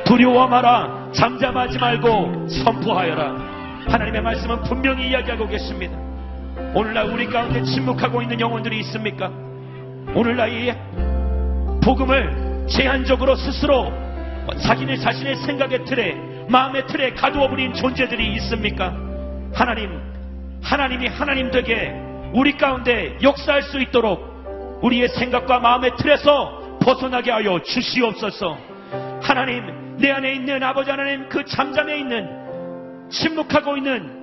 [0.05, 3.61] 두려워 마라 잠잠하지 말고 선포하여라.
[3.88, 5.96] 하나님의 말씀은 분명히 이야기하고 계십니다.
[6.74, 9.30] 오늘날 우리 가운데 침묵하고 있는 영혼들이 있습니까?
[10.14, 10.72] 오늘날 이
[11.82, 13.92] 복음을 제한적으로 스스로
[14.62, 16.14] 자기네 자신의 생각의 틀에
[16.48, 19.09] 마음의 틀에 가두어 버린 존재들이 있습니까?
[19.55, 20.01] 하나님,
[20.62, 21.92] 하나님이 하나님 되게
[22.32, 28.59] 우리 가운데 역사할 수 있도록 우리의 생각과 마음의 틀에서 벗어나게 하여 주시옵소서.
[29.22, 34.18] 하나님, 내 안에 있는 아버지 하나님 그 잠잠에 있는 침묵하고 있는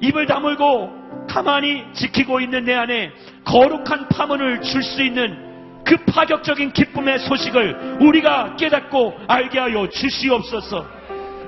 [0.00, 3.10] 입을 다물고 가만히 지키고 있는 내 안에
[3.44, 5.44] 거룩한 파문을 줄 수 있는
[5.84, 10.84] 그 파격적인 기쁨의 소식을 우리가 깨닫고 알게 하여 주시옵소서.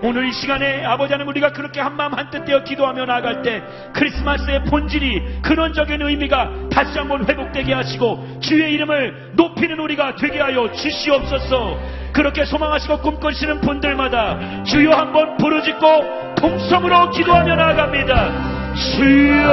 [0.02, 3.62] 오늘 이 시간에 아버지 하나님 우리가 그렇게 한마음 한뜻 되어 기도하며 나아갈 때
[3.94, 11.78] 크리스마스의 본질이 근원적인 의미가 다시 한번 회복되게 하시고 주의 이름을 높이는 우리가 되게 하여 주시옵소서.
[12.12, 18.74] 그렇게 소망하시고 꿈꾸시는 분들마다 주여 한번 부르짖고 통성으로 기도하며 나아갑니다.
[18.74, 19.48] 주여!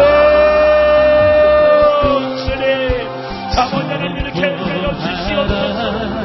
[2.37, 3.07] 주님
[3.57, 4.55] 아버지 하나님 이렇게
[5.01, 6.24] 주시옵소서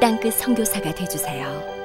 [0.00, 1.75] 땅끝 성교사가 되주세요